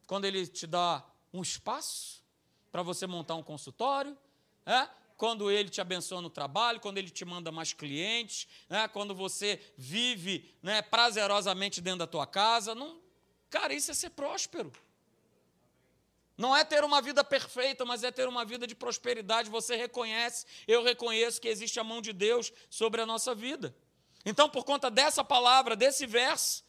Quando 0.07 0.25
Ele 0.25 0.47
te 0.47 0.67
dá 0.67 1.05
um 1.33 1.43
espaço 1.43 2.23
para 2.71 2.83
você 2.83 3.07
montar 3.07 3.35
um 3.35 3.43
consultório, 3.43 4.17
é? 4.65 4.89
quando 5.17 5.51
Ele 5.51 5.69
te 5.69 5.81
abençoa 5.81 6.23
no 6.23 6.31
trabalho, 6.31 6.79
quando 6.79 6.99
Ele 6.99 7.11
te 7.11 7.25
manda 7.25 7.51
mais 7.51 7.73
clientes, 7.73 8.47
né? 8.69 8.87
quando 8.87 9.15
você 9.15 9.61
vive 9.77 10.55
né, 10.63 10.81
prazerosamente 10.81 11.81
dentro 11.81 12.01
da 12.01 12.07
tua 12.07 12.27
casa. 12.27 12.75
Não, 12.75 13.01
cara, 13.51 13.75
isso 13.75 13.91
é 13.91 13.95
ser 13.95 14.11
próspero. 14.11 14.71
Não 16.39 16.57
é 16.57 16.65
ter 16.65 16.85
uma 16.85 17.03
vida 17.03 17.25
perfeita, 17.25 17.85
mas 17.85 18.05
é 18.05 18.13
ter 18.13 18.29
uma 18.29 18.45
vida 18.45 18.65
de 18.65 18.75
prosperidade. 18.77 19.51
Você 19.51 19.75
reconhece, 19.75 20.47
eu 20.69 20.85
reconheço 20.85 21.41
que 21.41 21.49
existe 21.49 21.81
a 21.81 21.85
mão 21.85 22.01
de 22.01 22.13
Deus 22.13 22.53
sobre 22.71 23.01
a 23.01 23.07
nossa 23.07 23.35
vida. 23.35 23.75
Então, 24.25 24.49
por 24.49 24.65
conta 24.65 24.89
dessa 24.89 25.25
palavra, 25.25 25.75
desse 25.75 26.07
verso, 26.07 26.65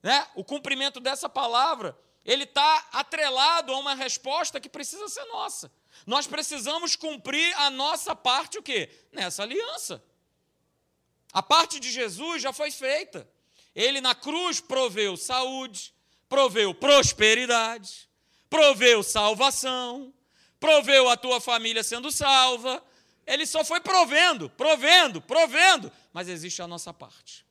né, 0.00 0.24
o 0.36 0.44
cumprimento 0.44 1.00
dessa 1.00 1.28
palavra, 1.28 1.98
ele 2.24 2.44
está 2.44 2.88
atrelado 2.92 3.72
a 3.72 3.78
uma 3.78 3.92
resposta 3.92 4.60
que 4.60 4.68
precisa 4.68 5.08
ser 5.08 5.24
nossa. 5.24 5.72
Nós 6.06 6.28
precisamos 6.28 6.94
cumprir 6.94 7.52
a 7.56 7.70
nossa 7.70 8.14
parte 8.14 8.58
o 8.58 8.62
quê? 8.62 8.88
Nessa 9.10 9.42
aliança. 9.42 10.00
A 11.32 11.42
parte 11.42 11.80
de 11.80 11.90
Jesus 11.90 12.40
já 12.40 12.52
foi 12.52 12.70
feita. 12.70 13.28
Ele 13.74 14.00
na 14.00 14.14
cruz 14.14 14.60
proveu 14.60 15.16
saúde, 15.16 15.92
proveu 16.28 16.72
prosperidade, 16.72 18.07
proveu 18.48 19.02
salvação, 19.02 20.12
proveu 20.58 21.08
a 21.08 21.16
tua 21.16 21.40
família 21.40 21.82
sendo 21.82 22.10
salva. 22.10 22.82
Ele 23.26 23.46
só 23.46 23.64
foi 23.64 23.80
provendo, 23.80 24.48
provendo, 24.50 25.20
provendo, 25.20 25.92
mas 26.12 26.28
existe 26.28 26.62
a 26.62 26.66
nossa 26.66 26.92
parte. 26.92 27.46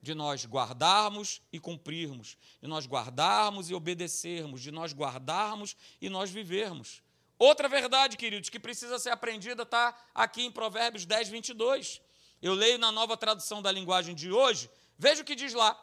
De 0.00 0.14
nós 0.14 0.46
guardarmos 0.46 1.42
e 1.52 1.58
cumprirmos, 1.58 2.38
de 2.62 2.68
nós 2.68 2.86
guardarmos 2.86 3.68
e 3.68 3.74
obedecermos, 3.74 4.62
de 4.62 4.70
nós 4.70 4.94
guardarmos 4.94 5.76
e 6.00 6.08
nós 6.08 6.30
vivermos. 6.30 7.02
Outra 7.38 7.68
verdade, 7.68 8.16
queridos, 8.16 8.48
que 8.50 8.60
precisa 8.60 8.98
ser 8.98 9.10
aprendida 9.10 9.62
está 9.62 9.94
aqui 10.14 10.42
em 10.42 10.50
Provérbios 10.50 11.04
10, 11.04 11.28
22. 11.28 12.00
Eu 12.40 12.54
leio 12.54 12.78
na 12.78 12.92
nova 12.92 13.16
tradução 13.16 13.60
da 13.60 13.70
linguagem 13.70 14.14
de 14.14 14.30
hoje, 14.30 14.70
veja 14.98 15.22
o 15.22 15.24
que 15.24 15.34
diz 15.34 15.52
lá. 15.52 15.78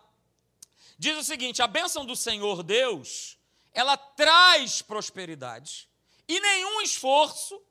Diz 0.97 1.17
o 1.17 1.23
seguinte: 1.23 1.62
a 1.62 1.67
bênção 1.67 2.05
do 2.05 2.15
Senhor 2.15 2.63
Deus, 2.63 3.37
ela 3.78 3.96
traz 3.96 4.82
prosperidade, 4.82 5.88
e 6.28 6.40
nenhum 6.40 6.82
esforço, 6.82 7.62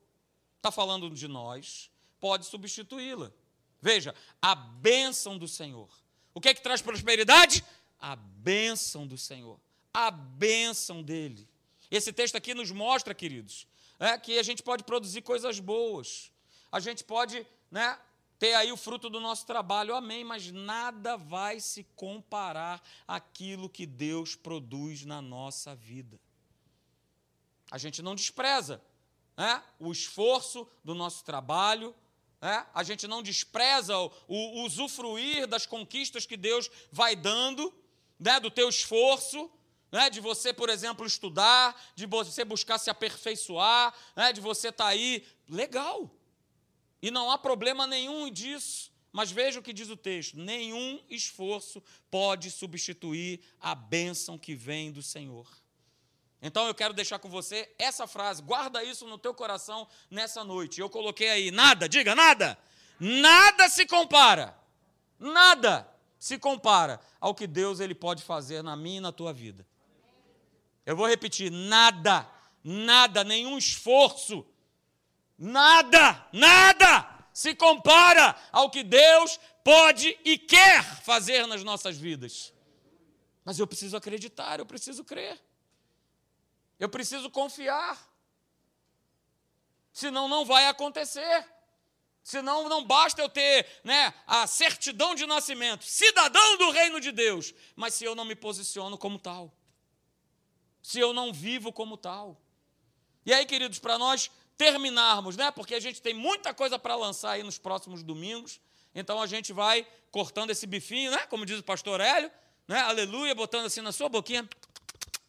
está 0.57 0.71
falando 0.71 1.11
de 1.11 1.27
nós, 1.27 1.91
pode 2.21 2.47
substituí-la. 2.47 3.33
Veja, 3.83 4.15
a 4.41 4.55
bênção 4.55 5.37
do 5.37 5.49
Senhor. 5.49 5.89
O 6.33 6.41
que 6.41 6.51
é 6.51 6.55
que 6.55 6.63
traz 6.63 6.81
prosperidade? 6.81 7.65
A 7.99 8.15
bênção 8.15 9.05
do 9.05 9.19
Senhor, 9.19 9.59
a 9.93 10.13
bênção 10.13 11.03
dele. 11.03 11.49
Esse 11.91 12.13
texto 12.13 12.37
aqui 12.37 12.55
nos 12.55 12.71
mostra, 12.71 13.13
queridos, 13.13 13.67
é, 13.99 14.17
que 14.17 14.39
a 14.39 14.45
gente 14.45 14.63
pode 14.63 14.85
produzir 14.85 15.23
coisas 15.23 15.59
boas, 15.59 16.31
a 16.71 16.79
gente 16.79 17.03
pode 17.03 17.45
né, 17.69 17.99
ter 18.39 18.55
aí 18.55 18.71
o 18.71 18.77
fruto 18.77 19.09
do 19.09 19.21
nosso 19.21 19.47
trabalho, 19.47 19.95
amém, 19.95 20.25
mas 20.25 20.51
nada 20.53 21.17
vai 21.17 21.61
se 21.61 21.85
comparar 21.97 22.83
àquilo 23.07 23.69
que 23.69 23.87
Deus 23.87 24.35
produz 24.35 25.05
na 25.05 25.23
nossa 25.23 25.75
vida. 25.75 26.21
A 27.71 27.79
gente 27.79 28.03
não 28.03 28.15
despreza 28.15 28.83
né, 29.37 29.63
o 29.79 29.91
esforço 29.91 30.67
do 30.85 30.95
nosso 30.95 31.25
trabalho, 31.25 31.95
né, 32.41 32.67
a 32.75 32.83
gente 32.83 33.07
não 33.07 33.23
despreza 33.23 33.99
o, 33.99 34.11
o, 34.29 34.65
usufruir 34.65 35.47
das 35.47 35.67
conquistas 35.67 36.27
que 36.27 36.37
Deus 36.37 36.71
vai 36.93 37.17
dando, 37.17 37.73
né, 38.19 38.39
do 38.39 38.51
teu 38.51 38.69
esforço, 38.69 39.51
né, 39.91 40.11
de 40.11 40.21
você, 40.21 40.53
por 40.53 40.69
exemplo, 40.69 41.07
estudar, 41.07 41.81
de 41.95 42.07
você 42.07 42.45
buscar 42.45 42.79
se 42.79 42.91
aperfeiçoar, 42.91 43.95
né, 44.15 44.33
de 44.33 44.41
você 44.41 44.69
estar 44.69 44.85
tá 44.85 44.91
aí. 44.91 45.27
Legal, 45.49 46.11
e 47.07 47.11
não 47.13 47.31
há 47.31 47.39
problema 47.39 47.87
nenhum 47.87 48.29
disso. 48.29 48.91
Mas 49.13 49.31
veja 49.31 49.61
o 49.61 49.63
que 49.63 49.73
diz 49.73 49.89
o 49.89 49.97
texto: 49.97 50.37
nenhum 50.37 51.01
esforço 51.09 51.81
pode 52.11 52.51
substituir 52.51 53.41
a 53.61 53.77
bênção 53.77 54.37
que 54.37 54.57
vem 54.57 54.91
do 54.91 55.01
Senhor. 55.01 55.47
Então 56.43 56.67
eu 56.67 56.75
quero 56.75 56.93
deixar 56.93 57.21
com 57.21 57.31
você 57.31 57.73
essa 57.79 58.09
frase, 58.09 58.43
guarda 58.43 58.83
isso 58.83 59.07
no 59.07 59.19
teu 59.19 59.33
coração 59.33 59.87
nessa 60.11 60.43
noite. 60.43 60.81
Eu 60.81 60.91
coloquei 60.91 61.29
aí, 61.29 61.51
nada, 61.53 61.89
diga 61.89 62.13
nada. 62.13 62.59
Nada 62.99 63.69
se 63.69 63.87
compara. 63.87 64.59
Nada 65.17 65.89
se 66.19 66.37
compara 66.41 67.01
ao 67.21 67.37
que 67.37 67.47
Deus 67.47 67.79
ele 67.79 67.95
pode 67.95 68.25
fazer 68.25 68.63
na 68.63 68.75
minha 68.75 68.99
e 68.99 69.01
na 69.01 69.13
tua 69.13 69.33
vida. 69.33 69.65
Eu 70.85 70.97
vou 70.97 71.07
repetir, 71.07 71.53
nada, 71.53 72.29
nada, 72.65 73.23
nenhum 73.23 73.57
esforço 73.57 74.45
Nada, 75.39 76.29
nada 76.33 77.17
se 77.33 77.55
compara 77.55 78.35
ao 78.51 78.71
que 78.71 78.83
Deus 78.83 79.39
pode 79.63 80.19
e 80.25 80.39
quer 80.39 80.83
fazer 81.03 81.47
nas 81.47 81.63
nossas 81.63 81.99
vidas. 81.99 82.53
Mas 83.45 83.59
eu 83.59 83.67
preciso 83.67 83.97
acreditar, 83.97 84.59
eu 84.59 84.67
preciso 84.67 85.05
crer. 85.05 85.39
Eu 86.79 86.89
preciso 86.89 87.31
confiar. 87.31 87.97
Senão 89.93 90.29
não 90.29 90.45
vai 90.45 90.67
acontecer. 90.67 91.47
Senão 92.23 92.69
não 92.69 92.85
basta 92.85 93.23
eu 93.23 93.29
ter 93.29 93.67
né, 93.85 94.13
a 94.27 94.47
certidão 94.49 95.15
de 95.15 95.27
nascimento, 95.27 95.85
cidadão 95.85 96.59
do 96.59 96.71
reino 96.71 97.01
de 97.01 97.13
Deus, 97.13 97.55
mas 97.77 97.95
se 97.95 98.05
eu 98.05 98.17
não 98.17 98.25
me 98.25 98.35
posiciono 98.35 98.99
como 98.99 99.17
tal, 99.17 99.57
se 100.83 100.99
eu 100.99 101.13
não 101.13 101.33
vivo 101.33 101.73
como 101.73 101.97
tal. 101.97 102.37
E 103.25 103.33
aí, 103.33 103.47
queridos, 103.47 103.79
para 103.79 103.97
nós 103.97 104.29
terminarmos, 104.57 105.37
né? 105.37 105.51
Porque 105.51 105.75
a 105.75 105.81
gente 105.81 106.01
tem 106.01 106.15
muita 106.15 106.55
coisa 106.55 106.79
para 106.79 106.95
lançar 106.97 107.33
aí 107.33 107.43
nos 107.43 107.59
próximos 107.59 108.03
domingos. 108.03 108.61
Então 108.95 109.21
a 109.21 109.27
gente 109.27 109.53
vai 109.53 109.87
cortando 110.11 110.51
esse 110.51 110.67
bifinho, 110.67 111.11
né? 111.11 111.19
Como 111.29 111.45
diz 111.45 111.59
o 111.59 111.63
pastor 111.63 112.01
Hélio, 112.01 112.31
né? 112.67 112.81
Aleluia, 112.81 113.35
botando 113.35 113.67
assim 113.67 113.81
na 113.81 113.93
sua 113.93 114.09
boquinha. 114.09 114.49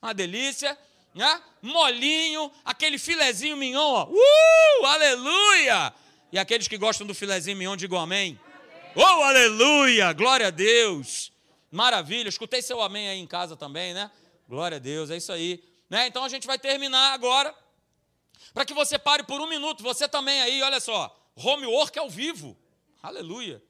Uma 0.01 0.13
delícia, 0.13 0.77
né? 1.13 1.41
Molinho, 1.61 2.51
aquele 2.63 2.97
filezinho 2.97 3.57
mignon, 3.57 3.79
ó. 3.81 4.07
Uh! 4.09 4.85
Aleluia! 4.85 5.93
E 6.31 6.39
aqueles 6.39 6.67
que 6.67 6.77
gostam 6.77 7.05
do 7.05 7.13
filezinho 7.13 7.57
mignon, 7.57 7.75
digam 7.75 7.99
amém. 7.99 8.39
Oh, 8.95 9.01
aleluia! 9.01 10.13
Glória 10.13 10.47
a 10.47 10.51
Deus! 10.51 11.31
Maravilha! 11.71 12.29
Escutei 12.29 12.61
seu 12.61 12.81
amém 12.81 13.09
aí 13.09 13.19
em 13.19 13.27
casa 13.27 13.57
também, 13.57 13.93
né? 13.93 14.09
Glória 14.47 14.77
a 14.77 14.79
Deus, 14.79 15.09
é 15.09 15.17
isso 15.17 15.31
aí. 15.31 15.61
Né? 15.89 16.07
Então 16.07 16.23
a 16.23 16.29
gente 16.29 16.47
vai 16.47 16.57
terminar 16.57 17.13
agora 17.13 17.53
para 18.53 18.65
que 18.65 18.73
você 18.73 18.97
pare 18.97 19.23
por 19.23 19.39
um 19.41 19.47
minuto, 19.47 19.83
você 19.83 20.07
também 20.07 20.41
aí, 20.41 20.61
olha 20.61 20.79
só, 20.79 21.15
homework 21.35 21.97
ao 21.97 22.09
vivo. 22.09 22.57
Aleluia. 23.01 23.61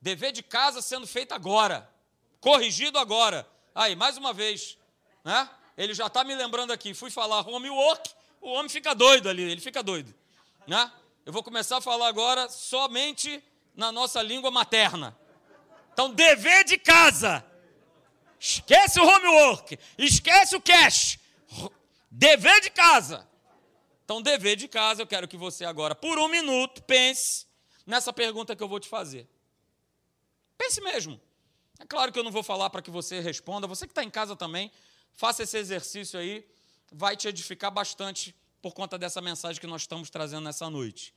Dever 0.00 0.32
de 0.32 0.42
casa 0.42 0.82
sendo 0.82 1.06
feito 1.06 1.32
agora. 1.32 1.90
Corrigido 2.40 2.98
agora. 2.98 3.48
Aí, 3.74 3.96
mais 3.96 4.16
uma 4.16 4.32
vez. 4.32 4.76
Né? 5.24 5.48
Ele 5.76 5.94
já 5.94 6.06
está 6.08 6.22
me 6.22 6.34
lembrando 6.34 6.72
aqui. 6.72 6.92
Fui 6.92 7.10
falar 7.10 7.48
homework, 7.48 8.10
o 8.40 8.50
homem 8.50 8.68
fica 8.68 8.94
doido 8.94 9.28
ali, 9.28 9.42
ele 9.42 9.60
fica 9.60 9.82
doido. 9.82 10.14
Né? 10.66 10.92
Eu 11.24 11.32
vou 11.32 11.42
começar 11.42 11.78
a 11.78 11.80
falar 11.80 12.08
agora 12.08 12.48
somente 12.50 13.42
na 13.74 13.90
nossa 13.90 14.20
língua 14.20 14.50
materna. 14.50 15.16
Então, 15.92 16.10
dever 16.10 16.64
de 16.64 16.76
casa. 16.76 17.44
Esquece 18.38 19.00
o 19.00 19.06
homework. 19.06 19.78
Esquece 19.96 20.54
o 20.54 20.60
cash. 20.60 21.18
Dever 22.10 22.60
de 22.60 22.70
casa. 22.70 23.26
Então, 24.04 24.20
dever 24.20 24.56
de 24.56 24.68
casa, 24.68 25.02
eu 25.02 25.06
quero 25.06 25.26
que 25.26 25.36
você 25.36 25.64
agora, 25.64 25.94
por 25.94 26.18
um 26.18 26.28
minuto, 26.28 26.82
pense 26.82 27.46
nessa 27.86 28.12
pergunta 28.12 28.54
que 28.54 28.62
eu 28.62 28.68
vou 28.68 28.78
te 28.78 28.88
fazer. 28.88 29.28
Pense 30.58 30.80
mesmo. 30.80 31.20
É 31.78 31.86
claro 31.86 32.12
que 32.12 32.18
eu 32.18 32.24
não 32.24 32.30
vou 32.30 32.42
falar 32.42 32.70
para 32.70 32.82
que 32.82 32.90
você 32.90 33.20
responda. 33.20 33.66
Você 33.66 33.86
que 33.86 33.92
está 33.92 34.04
em 34.04 34.10
casa 34.10 34.36
também, 34.36 34.70
faça 35.12 35.42
esse 35.42 35.56
exercício 35.56 36.18
aí. 36.18 36.46
Vai 36.92 37.16
te 37.16 37.26
edificar 37.26 37.70
bastante 37.70 38.34
por 38.60 38.74
conta 38.74 38.96
dessa 38.98 39.20
mensagem 39.20 39.60
que 39.60 39.66
nós 39.66 39.82
estamos 39.82 40.10
trazendo 40.10 40.44
nessa 40.44 40.68
noite. 40.70 41.14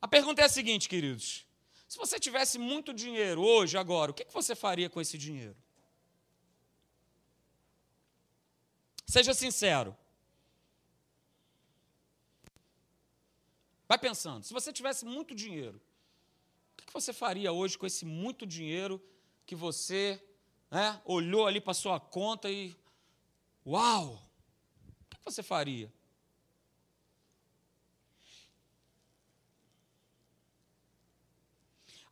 A 0.00 0.08
pergunta 0.08 0.40
é 0.40 0.44
a 0.44 0.48
seguinte, 0.48 0.88
queridos: 0.88 1.44
se 1.88 1.98
você 1.98 2.18
tivesse 2.20 2.58
muito 2.58 2.94
dinheiro 2.94 3.42
hoje, 3.42 3.76
agora, 3.76 4.12
o 4.12 4.14
que 4.14 4.26
você 4.32 4.54
faria 4.54 4.88
com 4.88 5.00
esse 5.00 5.18
dinheiro? 5.18 5.56
Seja 9.06 9.34
sincero. 9.34 9.96
Vai 13.88 13.98
pensando, 13.98 14.44
se 14.44 14.52
você 14.52 14.70
tivesse 14.70 15.06
muito 15.06 15.34
dinheiro, 15.34 15.80
o 16.74 16.86
que 16.86 16.92
você 16.92 17.10
faria 17.10 17.50
hoje 17.52 17.78
com 17.78 17.86
esse 17.86 18.04
muito 18.04 18.46
dinheiro 18.46 19.02
que 19.46 19.54
você 19.56 20.22
né, 20.70 21.00
olhou 21.06 21.46
ali 21.46 21.58
para 21.58 21.72
sua 21.72 21.98
conta 21.98 22.50
e. 22.50 22.76
Uau! 23.66 24.22
O 25.00 25.16
que 25.16 25.16
você 25.24 25.42
faria? 25.42 25.90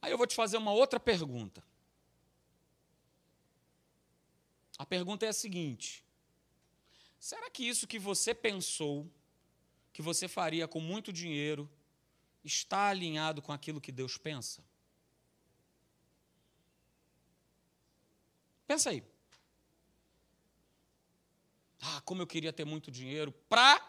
Aí 0.00 0.10
eu 0.10 0.16
vou 0.16 0.26
te 0.26 0.34
fazer 0.34 0.56
uma 0.56 0.72
outra 0.72 0.98
pergunta. 0.98 1.62
A 4.78 4.86
pergunta 4.86 5.26
é 5.26 5.28
a 5.28 5.32
seguinte: 5.34 6.02
será 7.18 7.50
que 7.50 7.68
isso 7.68 7.86
que 7.86 7.98
você 7.98 8.34
pensou 8.34 9.10
que 9.96 10.02
você 10.02 10.28
faria 10.28 10.68
com 10.68 10.78
muito 10.78 11.10
dinheiro 11.10 11.66
está 12.44 12.88
alinhado 12.88 13.40
com 13.40 13.50
aquilo 13.50 13.80
que 13.80 13.90
Deus 13.90 14.18
pensa? 14.18 14.62
Pensa 18.66 18.90
aí. 18.90 19.02
Ah, 21.80 22.02
como 22.02 22.20
eu 22.20 22.26
queria 22.26 22.52
ter 22.52 22.66
muito 22.66 22.90
dinheiro 22.90 23.32
para. 23.48 23.82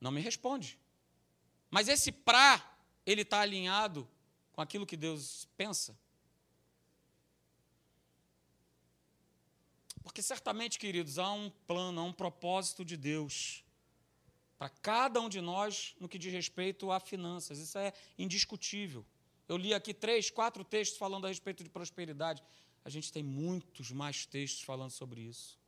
Não 0.00 0.10
me 0.10 0.20
responde. 0.20 0.76
Mas 1.70 1.86
esse 1.86 2.10
para, 2.10 2.60
ele 3.06 3.22
está 3.22 3.40
alinhado 3.40 4.08
com 4.50 4.60
aquilo 4.60 4.84
que 4.84 4.96
Deus 4.96 5.46
pensa? 5.56 5.96
Porque 10.02 10.20
certamente, 10.22 10.76
queridos, 10.76 11.20
há 11.20 11.30
um 11.30 11.50
plano, 11.68 12.00
há 12.00 12.04
um 12.04 12.12
propósito 12.12 12.84
de 12.84 12.96
Deus 12.96 13.62
para 14.58 14.68
cada 14.68 15.20
um 15.20 15.28
de 15.28 15.40
nós 15.40 15.94
no 16.00 16.08
que 16.08 16.18
diz 16.18 16.32
respeito 16.32 16.90
a 16.90 16.98
finanças. 16.98 17.58
Isso 17.58 17.78
é 17.78 17.92
indiscutível. 18.18 19.06
Eu 19.48 19.56
li 19.56 19.72
aqui 19.72 19.94
três, 19.94 20.30
quatro 20.30 20.64
textos 20.64 20.98
falando 20.98 21.24
a 21.24 21.28
respeito 21.28 21.62
de 21.62 21.70
prosperidade. 21.70 22.42
A 22.84 22.90
gente 22.90 23.12
tem 23.12 23.22
muitos 23.22 23.92
mais 23.92 24.26
textos 24.26 24.62
falando 24.62 24.90
sobre 24.90 25.20
isso. 25.20 25.58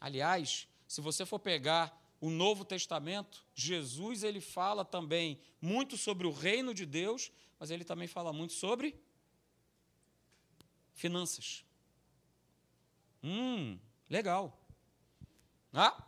Aliás, 0.00 0.68
se 0.86 1.00
você 1.00 1.24
for 1.24 1.38
pegar 1.38 1.98
o 2.20 2.28
Novo 2.28 2.64
Testamento, 2.64 3.44
Jesus 3.54 4.22
ele 4.22 4.40
fala 4.40 4.84
também 4.84 5.40
muito 5.60 5.96
sobre 5.96 6.26
o 6.26 6.32
reino 6.32 6.74
de 6.74 6.84
Deus, 6.84 7.32
mas 7.58 7.70
ele 7.70 7.84
também 7.84 8.06
fala 8.06 8.32
muito 8.32 8.52
sobre 8.52 8.94
finanças. 10.92 11.64
Hum, 13.22 13.78
legal. 14.08 14.60
Ah? 15.72 16.06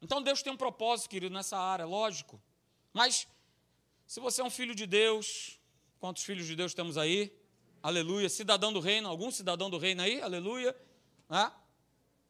Então 0.00 0.22
Deus 0.22 0.42
tem 0.42 0.52
um 0.52 0.56
propósito, 0.56 1.10
querido, 1.10 1.34
nessa 1.34 1.58
área, 1.58 1.84
lógico. 1.84 2.40
Mas 2.92 3.26
se 4.06 4.20
você 4.20 4.40
é 4.40 4.44
um 4.44 4.50
filho 4.50 4.74
de 4.74 4.86
Deus, 4.86 5.58
quantos 5.98 6.22
filhos 6.22 6.46
de 6.46 6.54
Deus 6.54 6.72
temos 6.74 6.96
aí? 6.96 7.36
Aleluia. 7.82 8.28
Cidadão 8.28 8.72
do 8.72 8.80
reino, 8.80 9.08
algum 9.08 9.30
cidadão 9.30 9.68
do 9.68 9.78
reino 9.78 10.02
aí? 10.02 10.20
Aleluia. 10.20 10.74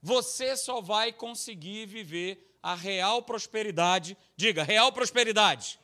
Você 0.02 0.56
só 0.56 0.80
vai 0.80 1.12
conseguir 1.12 1.86
viver 1.86 2.56
a 2.62 2.74
real 2.74 3.22
prosperidade. 3.22 4.16
Diga, 4.36 4.62
real 4.62 4.92
prosperidade. 4.92 5.78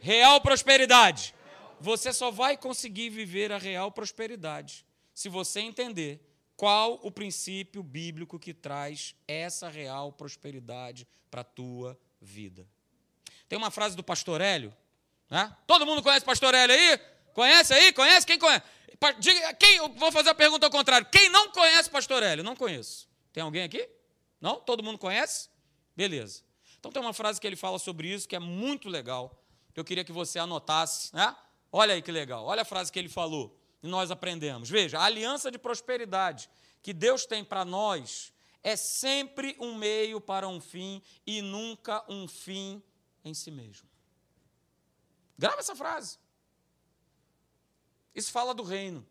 Real 0.00 0.40
prosperidade. 0.40 1.34
Você 1.80 2.12
só 2.12 2.30
vai 2.30 2.56
conseguir 2.56 3.08
viver 3.10 3.52
a 3.52 3.58
real 3.58 3.90
prosperidade 3.90 4.84
se 5.14 5.28
você 5.28 5.60
entender 5.60 6.20
qual 6.58 6.98
o 7.04 7.10
princípio 7.12 7.84
bíblico 7.84 8.36
que 8.36 8.52
traz 8.52 9.14
essa 9.28 9.68
real 9.68 10.10
prosperidade 10.10 11.06
para 11.30 11.42
a 11.42 11.44
tua 11.44 11.96
vida. 12.20 12.66
Tem 13.48 13.56
uma 13.56 13.70
frase 13.70 13.94
do 13.94 14.02
pastor 14.02 14.40
Hélio, 14.40 14.74
né? 15.30 15.56
Todo 15.68 15.86
mundo 15.86 16.02
conhece 16.02 16.24
o 16.24 16.26
pastor 16.26 16.52
Hélio 16.52 16.74
aí? 16.74 16.98
Conhece 17.32 17.72
aí? 17.72 17.92
Conhece? 17.92 18.26
Quem 18.26 18.40
conhece? 18.40 18.64
Diga, 19.20 19.54
quem, 19.54 19.78
vou 19.94 20.10
fazer 20.10 20.30
a 20.30 20.34
pergunta 20.34 20.66
ao 20.66 20.72
contrário. 20.72 21.06
Quem 21.12 21.28
não 21.28 21.52
conhece 21.52 21.88
o 21.88 21.92
pastor 21.92 22.24
Hélio? 22.24 22.42
Não 22.42 22.56
conheço. 22.56 23.08
Tem 23.32 23.40
alguém 23.40 23.62
aqui? 23.62 23.88
Não? 24.40 24.56
Todo 24.56 24.82
mundo 24.82 24.98
conhece? 24.98 25.48
Beleza. 25.96 26.42
Então 26.80 26.90
tem 26.90 27.00
uma 27.00 27.14
frase 27.14 27.40
que 27.40 27.46
ele 27.46 27.54
fala 27.54 27.78
sobre 27.78 28.08
isso 28.08 28.26
que 28.26 28.34
é 28.34 28.40
muito 28.40 28.88
legal, 28.88 29.40
que 29.72 29.78
eu 29.78 29.84
queria 29.84 30.02
que 30.02 30.10
você 30.10 30.40
anotasse, 30.40 31.14
né? 31.14 31.36
Olha 31.70 31.94
aí 31.94 32.02
que 32.02 32.10
legal. 32.10 32.44
Olha 32.44 32.62
a 32.62 32.64
frase 32.64 32.90
que 32.90 32.98
ele 32.98 33.08
falou 33.08 33.56
nós 33.86 34.10
aprendemos. 34.10 34.68
Veja, 34.68 34.98
a 34.98 35.04
aliança 35.04 35.50
de 35.50 35.58
prosperidade 35.58 36.50
que 36.82 36.92
Deus 36.92 37.26
tem 37.26 37.44
para 37.44 37.64
nós 37.64 38.32
é 38.62 38.76
sempre 38.76 39.56
um 39.60 39.74
meio 39.74 40.20
para 40.20 40.48
um 40.48 40.60
fim 40.60 41.02
e 41.26 41.40
nunca 41.40 42.04
um 42.08 42.26
fim 42.26 42.82
em 43.24 43.34
si 43.34 43.50
mesmo. 43.50 43.88
Grava 45.38 45.60
essa 45.60 45.76
frase. 45.76 46.18
Isso 48.14 48.32
fala 48.32 48.52
do 48.52 48.64
reino. 48.64 49.06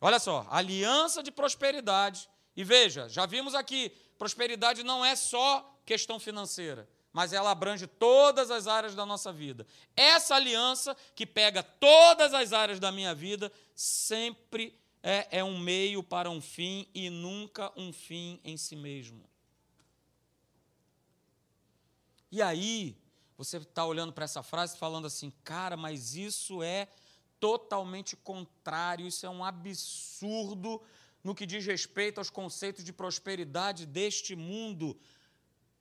Olha 0.00 0.18
só, 0.18 0.46
aliança 0.50 1.22
de 1.22 1.30
prosperidade. 1.30 2.28
E 2.54 2.62
veja, 2.62 3.08
já 3.08 3.24
vimos 3.24 3.54
aqui, 3.54 3.90
prosperidade 4.18 4.82
não 4.82 5.04
é 5.04 5.16
só 5.16 5.80
questão 5.86 6.20
financeira 6.20 6.88
mas 7.12 7.32
ela 7.32 7.50
abrange 7.50 7.86
todas 7.86 8.50
as 8.50 8.66
áreas 8.66 8.94
da 8.94 9.04
nossa 9.04 9.32
vida. 9.32 9.66
Essa 9.94 10.36
aliança 10.36 10.96
que 11.14 11.26
pega 11.26 11.62
todas 11.62 12.32
as 12.32 12.52
áreas 12.52 12.80
da 12.80 12.90
minha 12.90 13.14
vida 13.14 13.52
sempre 13.74 14.74
é, 15.02 15.38
é 15.38 15.44
um 15.44 15.58
meio 15.58 16.02
para 16.02 16.30
um 16.30 16.40
fim 16.40 16.88
e 16.94 17.10
nunca 17.10 17.72
um 17.76 17.92
fim 17.92 18.40
em 18.42 18.56
si 18.56 18.76
mesmo. 18.76 19.22
E 22.30 22.40
aí, 22.40 22.96
você 23.36 23.58
está 23.58 23.84
olhando 23.84 24.12
para 24.12 24.24
essa 24.24 24.42
frase 24.42 24.78
falando 24.78 25.06
assim, 25.06 25.30
cara, 25.44 25.76
mas 25.76 26.14
isso 26.14 26.62
é 26.62 26.88
totalmente 27.38 28.16
contrário, 28.16 29.06
isso 29.06 29.26
é 29.26 29.28
um 29.28 29.44
absurdo 29.44 30.80
no 31.22 31.34
que 31.34 31.44
diz 31.44 31.66
respeito 31.66 32.18
aos 32.18 32.30
conceitos 32.30 32.82
de 32.82 32.92
prosperidade 32.92 33.84
deste 33.84 34.34
mundo. 34.34 34.98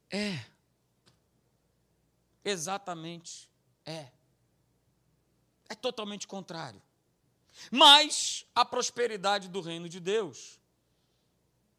É, 0.10 0.44
Exatamente 2.44 3.50
é. 3.86 4.08
É 5.70 5.76
totalmente 5.76 6.28
contrário. 6.28 6.82
Mas 7.72 8.46
a 8.56 8.66
prosperidade 8.66 9.48
do 9.48 9.62
reino 9.62 9.88
de 9.88 10.00
Deus, 10.00 10.60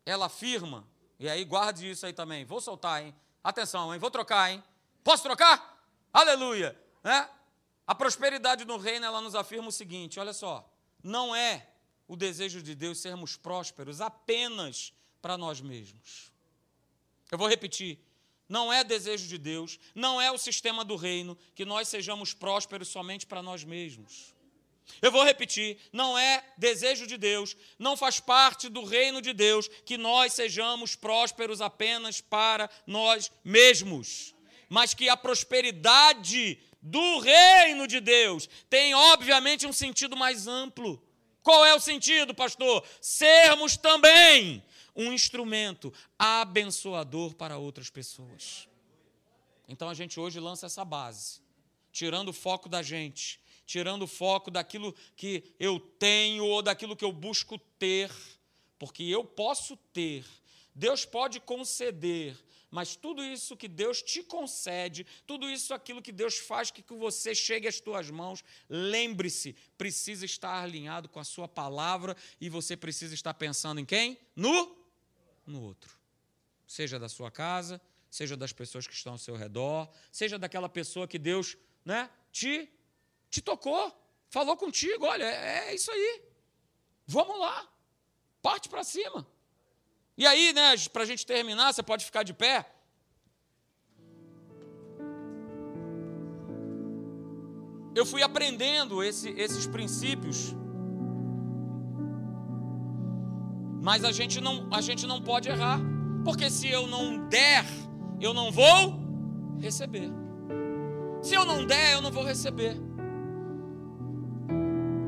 ela 0.04 0.26
afirma, 0.26 0.86
e 1.18 1.28
aí 1.28 1.44
guarde 1.44 1.90
isso 1.90 2.06
aí 2.06 2.12
também, 2.12 2.44
vou 2.44 2.60
soltar, 2.60 3.02
hein? 3.02 3.14
Atenção, 3.42 3.92
hein? 3.92 3.98
Vou 3.98 4.10
trocar, 4.10 4.50
hein? 4.50 4.62
Posso 5.02 5.22
trocar? 5.22 5.84
Aleluia! 6.12 6.78
Né? 7.02 7.28
A 7.86 7.94
prosperidade 7.94 8.64
do 8.64 8.76
reino, 8.76 9.04
ela 9.04 9.20
nos 9.20 9.34
afirma 9.34 9.68
o 9.68 9.72
seguinte: 9.72 10.20
olha 10.20 10.32
só, 10.32 10.70
não 11.02 11.34
é 11.34 11.68
o 12.06 12.16
desejo 12.16 12.62
de 12.62 12.74
Deus 12.74 12.98
sermos 12.98 13.36
prósperos 13.36 14.00
apenas 14.00 14.92
para 15.20 15.36
nós 15.36 15.60
mesmos. 15.60 16.32
Eu 17.30 17.38
vou 17.38 17.48
repetir 17.48 17.98
não 18.52 18.70
é 18.70 18.84
desejo 18.84 19.26
de 19.28 19.38
Deus, 19.38 19.78
não 19.94 20.20
é 20.20 20.30
o 20.30 20.36
sistema 20.36 20.84
do 20.84 20.94
reino 20.94 21.38
que 21.54 21.64
nós 21.64 21.88
sejamos 21.88 22.34
prósperos 22.34 22.88
somente 22.88 23.24
para 23.24 23.42
nós 23.42 23.64
mesmos. 23.64 24.34
Eu 25.00 25.10
vou 25.10 25.24
repetir: 25.24 25.78
não 25.90 26.18
é 26.18 26.44
desejo 26.58 27.06
de 27.06 27.16
Deus, 27.16 27.56
não 27.78 27.96
faz 27.96 28.20
parte 28.20 28.68
do 28.68 28.84
reino 28.84 29.22
de 29.22 29.32
Deus 29.32 29.68
que 29.86 29.96
nós 29.96 30.34
sejamos 30.34 30.94
prósperos 30.94 31.62
apenas 31.62 32.20
para 32.20 32.68
nós 32.86 33.32
mesmos, 33.42 34.34
mas 34.68 34.92
que 34.92 35.08
a 35.08 35.16
prosperidade 35.16 36.58
do 36.82 37.20
reino 37.20 37.86
de 37.86 38.00
Deus 38.00 38.46
tem, 38.68 38.92
obviamente, 38.92 39.66
um 39.66 39.72
sentido 39.72 40.14
mais 40.14 40.46
amplo. 40.46 41.02
Qual 41.42 41.64
é 41.64 41.74
o 41.74 41.80
sentido, 41.80 42.34
pastor? 42.34 42.84
Sermos 43.00 43.78
também 43.78 44.62
um 44.94 45.12
instrumento 45.12 45.92
abençoador 46.18 47.34
para 47.34 47.58
outras 47.58 47.90
pessoas. 47.90 48.68
Então 49.68 49.88
a 49.88 49.94
gente 49.94 50.20
hoje 50.20 50.38
lança 50.38 50.66
essa 50.66 50.84
base, 50.84 51.40
tirando 51.90 52.28
o 52.28 52.32
foco 52.32 52.68
da 52.68 52.82
gente, 52.82 53.40
tirando 53.66 54.02
o 54.02 54.06
foco 54.06 54.50
daquilo 54.50 54.94
que 55.16 55.54
eu 55.58 55.80
tenho 55.80 56.44
ou 56.44 56.62
daquilo 56.62 56.96
que 56.96 57.04
eu 57.04 57.12
busco 57.12 57.58
ter, 57.78 58.10
porque 58.78 59.02
eu 59.04 59.24
posso 59.24 59.76
ter, 59.92 60.24
Deus 60.74 61.04
pode 61.04 61.40
conceder, 61.40 62.36
mas 62.70 62.96
tudo 62.96 63.22
isso 63.22 63.56
que 63.56 63.68
Deus 63.68 64.02
te 64.02 64.22
concede, 64.22 65.06
tudo 65.26 65.48
isso 65.48 65.74
aquilo 65.74 66.02
que 66.02 66.10
Deus 66.10 66.38
faz 66.38 66.70
que 66.70 66.82
você 66.94 67.34
chegue 67.34 67.68
às 67.68 67.80
tuas 67.80 68.10
mãos, 68.10 68.42
lembre-se, 68.68 69.54
precisa 69.76 70.24
estar 70.24 70.62
alinhado 70.62 71.08
com 71.08 71.20
a 71.20 71.24
sua 71.24 71.46
palavra 71.46 72.16
e 72.40 72.48
você 72.48 72.76
precisa 72.76 73.14
estar 73.14 73.34
pensando 73.34 73.78
em 73.78 73.84
quem? 73.84 74.18
No 74.34 74.81
no 75.46 75.60
outro. 75.62 75.96
Seja 76.66 76.98
da 76.98 77.08
sua 77.08 77.30
casa, 77.30 77.80
seja 78.10 78.36
das 78.36 78.52
pessoas 78.52 78.86
que 78.86 78.94
estão 78.94 79.12
ao 79.12 79.18
seu 79.18 79.36
redor, 79.36 79.88
seja 80.10 80.38
daquela 80.38 80.68
pessoa 80.68 81.08
que 81.08 81.18
Deus 81.18 81.56
né, 81.84 82.10
te, 82.30 82.68
te 83.30 83.40
tocou, 83.40 83.92
falou 84.28 84.56
contigo: 84.56 85.06
olha, 85.06 85.24
é, 85.24 85.70
é 85.70 85.74
isso 85.74 85.90
aí. 85.90 86.22
Vamos 87.06 87.38
lá, 87.38 87.68
parte 88.40 88.68
para 88.68 88.84
cima. 88.84 89.26
E 90.16 90.26
aí, 90.26 90.52
né, 90.52 90.76
para 90.92 91.02
a 91.02 91.06
gente 91.06 91.26
terminar, 91.26 91.72
você 91.72 91.82
pode 91.82 92.04
ficar 92.04 92.22
de 92.22 92.34
pé. 92.34 92.70
Eu 97.94 98.06
fui 98.06 98.22
aprendendo 98.22 99.02
esse, 99.02 99.28
esses 99.30 99.66
princípios 99.66 100.54
Mas 103.82 104.04
a 104.04 104.12
gente 104.12 104.40
não, 104.40 104.68
a 104.70 104.80
gente 104.80 105.06
não 105.06 105.20
pode 105.20 105.48
errar, 105.48 105.80
porque 106.24 106.48
se 106.48 106.68
eu 106.68 106.86
não 106.86 107.28
der, 107.28 107.64
eu 108.20 108.32
não 108.32 108.52
vou 108.52 109.00
receber. 109.58 110.08
Se 111.20 111.34
eu 111.34 111.44
não 111.44 111.66
der, 111.66 111.94
eu 111.94 112.00
não 112.00 112.12
vou 112.12 112.22
receber. 112.22 112.76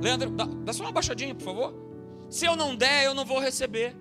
Leandro, 0.03 0.31
dá, 0.31 0.45
dá 0.45 0.73
só 0.73 0.83
uma 0.83 0.93
baixadinha, 0.93 1.35
por 1.35 1.45
favor. 1.45 1.75
Se 2.29 2.47
eu 2.47 2.57
não 2.57 2.75
der, 2.75 3.05
eu 3.05 3.15
não 3.15 3.25
vou 3.25 3.39
receber. 3.39 3.97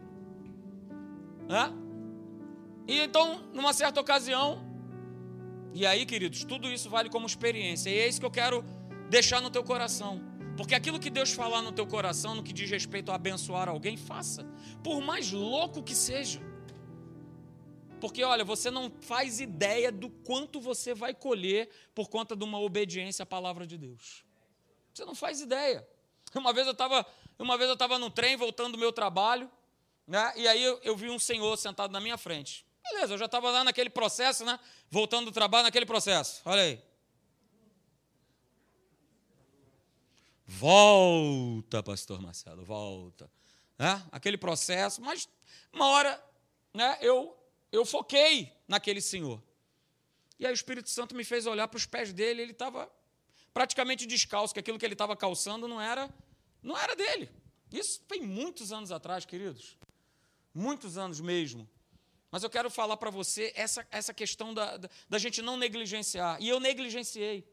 E 2.88 3.00
então, 3.00 3.42
numa 3.54 3.74
certa 3.74 4.02
ocasião, 4.02 4.60
e 5.74 5.86
aí, 5.86 6.06
queridos, 6.06 6.44
tudo 6.44 6.68
isso 6.68 6.90
vale 6.90 7.10
como 7.10 7.26
experiência. 7.26 7.90
E 7.90 8.00
é 8.00 8.08
isso 8.08 8.20
que 8.20 8.26
eu 8.26 8.32
quero 8.32 8.66
deixar 9.10 9.40
no 9.42 9.50
teu 9.50 9.64
coração. 9.64 10.22
Porque 10.56 10.76
aquilo 10.76 11.00
que 11.00 11.10
Deus 11.10 11.32
falar 11.32 11.62
no 11.62 11.72
teu 11.72 11.88
coração, 11.88 12.36
no 12.36 12.44
que 12.44 12.54
diz 12.54 12.70
respeito 12.70 13.12
a 13.12 13.16
abençoar 13.16 13.68
alguém, 13.68 13.98
faça. 13.98 14.46
Por 14.84 15.02
mais 15.02 15.32
louco 15.32 15.82
que 15.82 15.96
seja. 15.96 16.40
Porque, 18.00 18.24
olha, 18.24 18.44
você 18.44 18.70
não 18.70 18.92
faz 19.02 19.40
ideia 19.40 19.92
do 19.92 20.10
quanto 20.10 20.60
você 20.60 20.94
vai 20.94 21.14
colher 21.14 21.70
por 21.96 22.10
conta 22.10 22.36
de 22.36 22.44
uma 22.44 22.60
obediência 22.60 23.24
à 23.24 23.26
palavra 23.26 23.66
de 23.66 23.78
Deus. 23.78 24.26
Você 24.94 25.06
não 25.06 25.16
faz 25.16 25.42
ideia. 25.42 25.88
Uma 26.36 26.52
vez 26.52 26.68
eu 26.68 26.74
estava 26.74 27.06
uma 27.40 27.58
vez 27.58 27.68
eu 27.68 27.74
estava 27.74 27.98
no 27.98 28.10
trem 28.10 28.36
voltando 28.36 28.74
do 28.74 28.78
meu 28.78 28.94
trabalho, 28.94 29.50
né? 30.08 30.34
E 30.36 30.48
aí 30.48 30.64
eu, 30.64 30.80
eu 30.84 30.96
vi 30.96 31.10
um 31.10 31.18
senhor 31.18 31.58
sentado 31.58 31.92
na 31.92 32.00
minha 32.00 32.18
frente. 32.18 32.66
Beleza, 32.92 33.14
eu 33.14 33.18
já 33.18 33.26
estava 33.26 33.50
lá 33.50 33.64
naquele 33.64 33.90
processo, 33.90 34.46
né? 34.46 34.60
Voltando 34.90 35.26
do 35.26 35.32
trabalho 35.32 35.64
naquele 35.64 35.86
processo. 35.86 36.42
Olha 36.46 36.62
aí. 36.62 36.93
Volta, 40.64 41.84
pastor 41.84 42.22
Marcelo, 42.22 42.64
volta. 42.64 43.30
Né? 43.78 44.02
Aquele 44.14 44.38
processo, 44.38 45.02
mas 45.02 45.28
uma 45.74 45.88
hora 45.88 46.26
né, 46.74 46.98
eu, 47.02 47.38
eu 47.70 47.86
foquei 47.86 48.50
naquele 48.66 49.02
senhor. 49.02 49.44
E 50.40 50.46
aí 50.46 50.54
o 50.54 50.56
Espírito 50.56 50.90
Santo 50.90 51.14
me 51.16 51.26
fez 51.26 51.46
olhar 51.48 51.68
para 51.68 51.78
os 51.78 51.86
pés 51.86 52.14
dele, 52.14 52.42
ele 52.42 52.54
estava 52.54 52.90
praticamente 53.54 54.06
descalço, 54.06 54.54
que 54.54 54.60
aquilo 54.62 54.80
que 54.80 54.86
ele 54.86 54.94
estava 54.94 55.18
calçando 55.18 55.68
não 55.68 55.82
era, 55.82 56.10
não 56.62 56.78
era 56.78 56.96
dele. 56.96 57.30
Isso 57.70 58.02
foi 58.08 58.22
muitos 58.22 58.72
anos 58.72 58.90
atrás, 58.90 59.26
queridos. 59.26 59.78
Muitos 60.54 60.98
anos 60.98 61.20
mesmo. 61.20 61.70
Mas 62.32 62.42
eu 62.42 62.50
quero 62.50 62.70
falar 62.70 62.96
para 62.96 63.10
você 63.10 63.52
essa, 63.54 63.86
essa 63.92 64.14
questão 64.14 64.54
da, 64.54 64.78
da, 64.78 64.90
da 65.10 65.18
gente 65.18 65.42
não 65.42 65.58
negligenciar. 65.58 66.42
E 66.42 66.48
eu 66.48 66.62
negligenciei. 66.62 67.46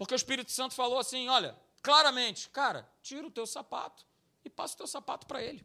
Porque 0.00 0.14
o 0.14 0.16
Espírito 0.16 0.50
Santo 0.50 0.74
falou 0.74 0.98
assim: 0.98 1.28
olha, 1.28 1.54
claramente, 1.82 2.48
cara, 2.48 2.90
tira 3.02 3.26
o 3.26 3.30
teu 3.30 3.46
sapato 3.46 4.02
e 4.42 4.48
passa 4.48 4.72
o 4.72 4.78
teu 4.78 4.86
sapato 4.86 5.26
para 5.26 5.42
ele. 5.42 5.62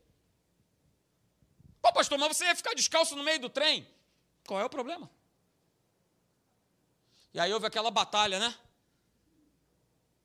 Pô, 1.81 1.93
pastor, 1.93 2.17
mas 2.17 2.35
você 2.35 2.43
ia 2.43 2.53
ficar 2.53 2.73
descalço 2.73 3.15
no 3.15 3.23
meio 3.23 3.39
do 3.39 3.49
trem? 3.49 3.87
Qual 4.45 4.59
é 4.59 4.65
o 4.65 4.69
problema? 4.69 5.09
E 7.33 7.39
aí 7.39 7.53
houve 7.53 7.65
aquela 7.65 7.89
batalha, 7.89 8.37
né? 8.37 8.53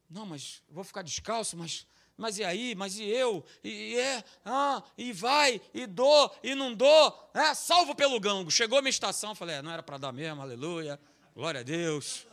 Não, 0.09 0.27
mas 0.27 0.61
vou 0.69 0.83
ficar 0.83 1.03
descalço, 1.03 1.57
mas 1.57 1.87
mas 2.17 2.37
e 2.37 2.43
aí? 2.43 2.75
Mas 2.75 2.99
e 2.99 3.05
eu? 3.05 3.45
E, 3.63 3.97
é, 3.97 4.25
ah, 4.45 4.83
e 4.99 5.13
vai, 5.13 5.63
e 5.73 5.87
dou, 5.87 6.37
e 6.43 6.57
não 6.57 6.75
dou, 6.75 7.31
é, 7.33 7.55
salvo 7.55 7.95
pelo 7.95 8.19
gango. 8.19 8.51
Chegou 8.51 8.77
a 8.77 8.83
minha 8.83 8.91
estação, 8.91 9.37
falei, 9.37 9.55
é, 9.55 9.63
não 9.63 9.71
era 9.71 9.85
para 9.85 9.99
dar 9.99 10.13
mesmo, 10.13 10.43
aleluia, 10.43 11.01
glória 11.33 11.61
a 11.61 11.63
Deus. 11.63 12.29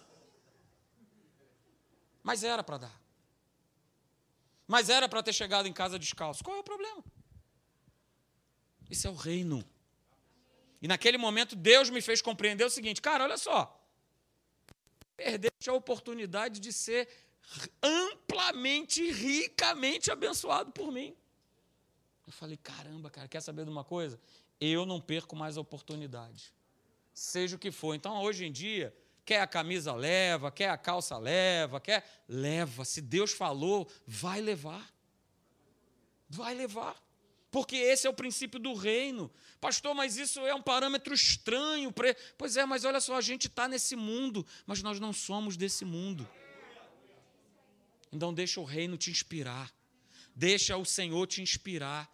Mas 2.28 2.44
era 2.44 2.62
para 2.62 2.78
dar. 2.78 3.02
Mas 4.68 4.90
era 4.90 5.08
para 5.08 5.24
ter 5.24 5.32
chegado 5.32 5.66
em 5.66 5.72
casa 5.72 5.98
descalço. 5.98 6.44
Qual 6.44 6.58
é 6.58 6.60
o 6.60 6.64
problema? 6.64 7.02
Isso 8.90 9.08
é 9.08 9.10
o 9.10 9.16
reino. 9.16 9.64
E 10.82 10.90
naquele 10.90 11.18
momento 11.18 11.56
Deus 11.56 11.90
me 11.90 12.02
fez 12.02 12.22
compreender 12.22 12.66
o 12.66 12.70
seguinte, 12.70 13.02
cara, 13.02 13.24
olha 13.24 13.38
só. 13.38 13.82
Perdeste 15.16 15.70
a 15.70 15.74
oportunidade 15.74 16.60
de 16.60 16.74
ser 16.74 17.08
amplamente, 17.82 19.10
ricamente 19.10 20.12
abençoado 20.12 20.74
por 20.74 20.92
mim. 20.92 21.16
Eu 22.26 22.34
falei, 22.34 22.58
caramba, 22.58 23.10
cara, 23.10 23.30
quer 23.30 23.42
saber 23.42 23.64
de 23.64 23.72
uma 23.72 23.86
coisa? 23.86 24.20
Eu 24.60 24.86
não 24.86 25.00
perco 25.00 25.34
mais 25.34 25.58
a 25.58 25.62
oportunidade. 25.62 26.54
Seja 27.14 27.56
o 27.56 27.60
que 27.60 27.72
for. 27.72 27.96
Então, 27.96 28.22
hoje 28.22 28.46
em 28.46 28.52
dia, 28.52 28.94
quer 29.28 29.42
a 29.42 29.48
camisa 29.48 29.94
leva, 29.94 30.50
quer 30.50 30.70
a 30.70 30.78
calça 30.78 31.18
leva, 31.18 31.82
quer. 31.82 32.24
Leva. 32.30 32.86
Se 32.86 33.02
Deus 33.02 33.34
falou, 33.34 33.92
vai 34.08 34.40
levar. 34.40 34.90
Vai 36.30 36.56
levar. 36.56 36.96
Porque 37.52 37.76
esse 37.76 38.08
é 38.08 38.10
o 38.10 38.14
princípio 38.14 38.58
do 38.58 38.74
reino. 38.74 39.30
Pastor, 39.60 39.94
mas 39.94 40.16
isso 40.16 40.40
é 40.40 40.56
um 40.56 40.62
parâmetro 40.62 41.14
estranho. 41.14 41.94
Pois 42.38 42.56
é, 42.56 42.66
mas 42.66 42.86
olha 42.86 43.02
só, 43.02 43.18
a 43.18 43.22
gente 43.22 43.48
está 43.48 43.68
nesse 43.68 43.98
mundo, 43.98 44.46
mas 44.66 44.82
nós 44.82 44.98
não 44.98 45.12
somos 45.12 45.58
desse 45.58 45.84
mundo. 45.84 46.28
Então 48.10 48.34
deixa 48.34 48.62
o 48.62 48.64
reino 48.64 48.98
te 48.98 49.12
inspirar. 49.12 49.74
Deixa 50.34 50.78
o 50.78 50.86
Senhor 50.86 51.28
te 51.28 51.42
inspirar. 51.42 52.10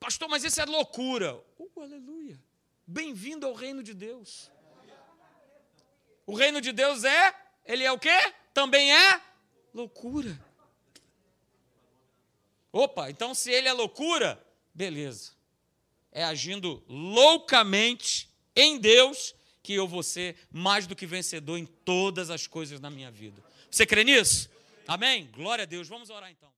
Pastor, 0.00 0.26
mas 0.28 0.42
isso 0.42 0.58
é 0.58 0.64
loucura. 0.64 1.36
Uh, 1.58 1.80
aleluia. 1.82 2.42
Bem-vindo 2.86 3.46
ao 3.46 3.52
reino 3.52 3.82
de 3.82 3.92
Deus. 3.92 4.53
O 6.26 6.34
reino 6.34 6.60
de 6.60 6.72
Deus 6.72 7.04
é, 7.04 7.34
ele 7.64 7.84
é 7.84 7.92
o 7.92 7.98
quê? 7.98 8.32
Também 8.52 8.92
é 8.92 9.20
loucura. 9.72 10.38
Opa, 12.72 13.10
então 13.10 13.34
se 13.34 13.50
ele 13.50 13.68
é 13.68 13.72
loucura, 13.72 14.44
beleza. 14.72 15.32
É 16.10 16.24
agindo 16.24 16.82
loucamente 16.88 18.28
em 18.54 18.78
Deus 18.78 19.34
que 19.62 19.72
eu 19.72 19.88
vou 19.88 20.02
ser 20.02 20.36
mais 20.50 20.86
do 20.86 20.94
que 20.94 21.06
vencedor 21.06 21.58
em 21.58 21.66
todas 21.66 22.30
as 22.30 22.46
coisas 22.46 22.80
na 22.80 22.90
minha 22.90 23.10
vida. 23.10 23.42
Você 23.70 23.86
crê 23.86 24.04
nisso? 24.04 24.50
Amém? 24.86 25.28
Glória 25.32 25.62
a 25.62 25.66
Deus. 25.66 25.88
Vamos 25.88 26.10
orar 26.10 26.30
então. 26.30 26.52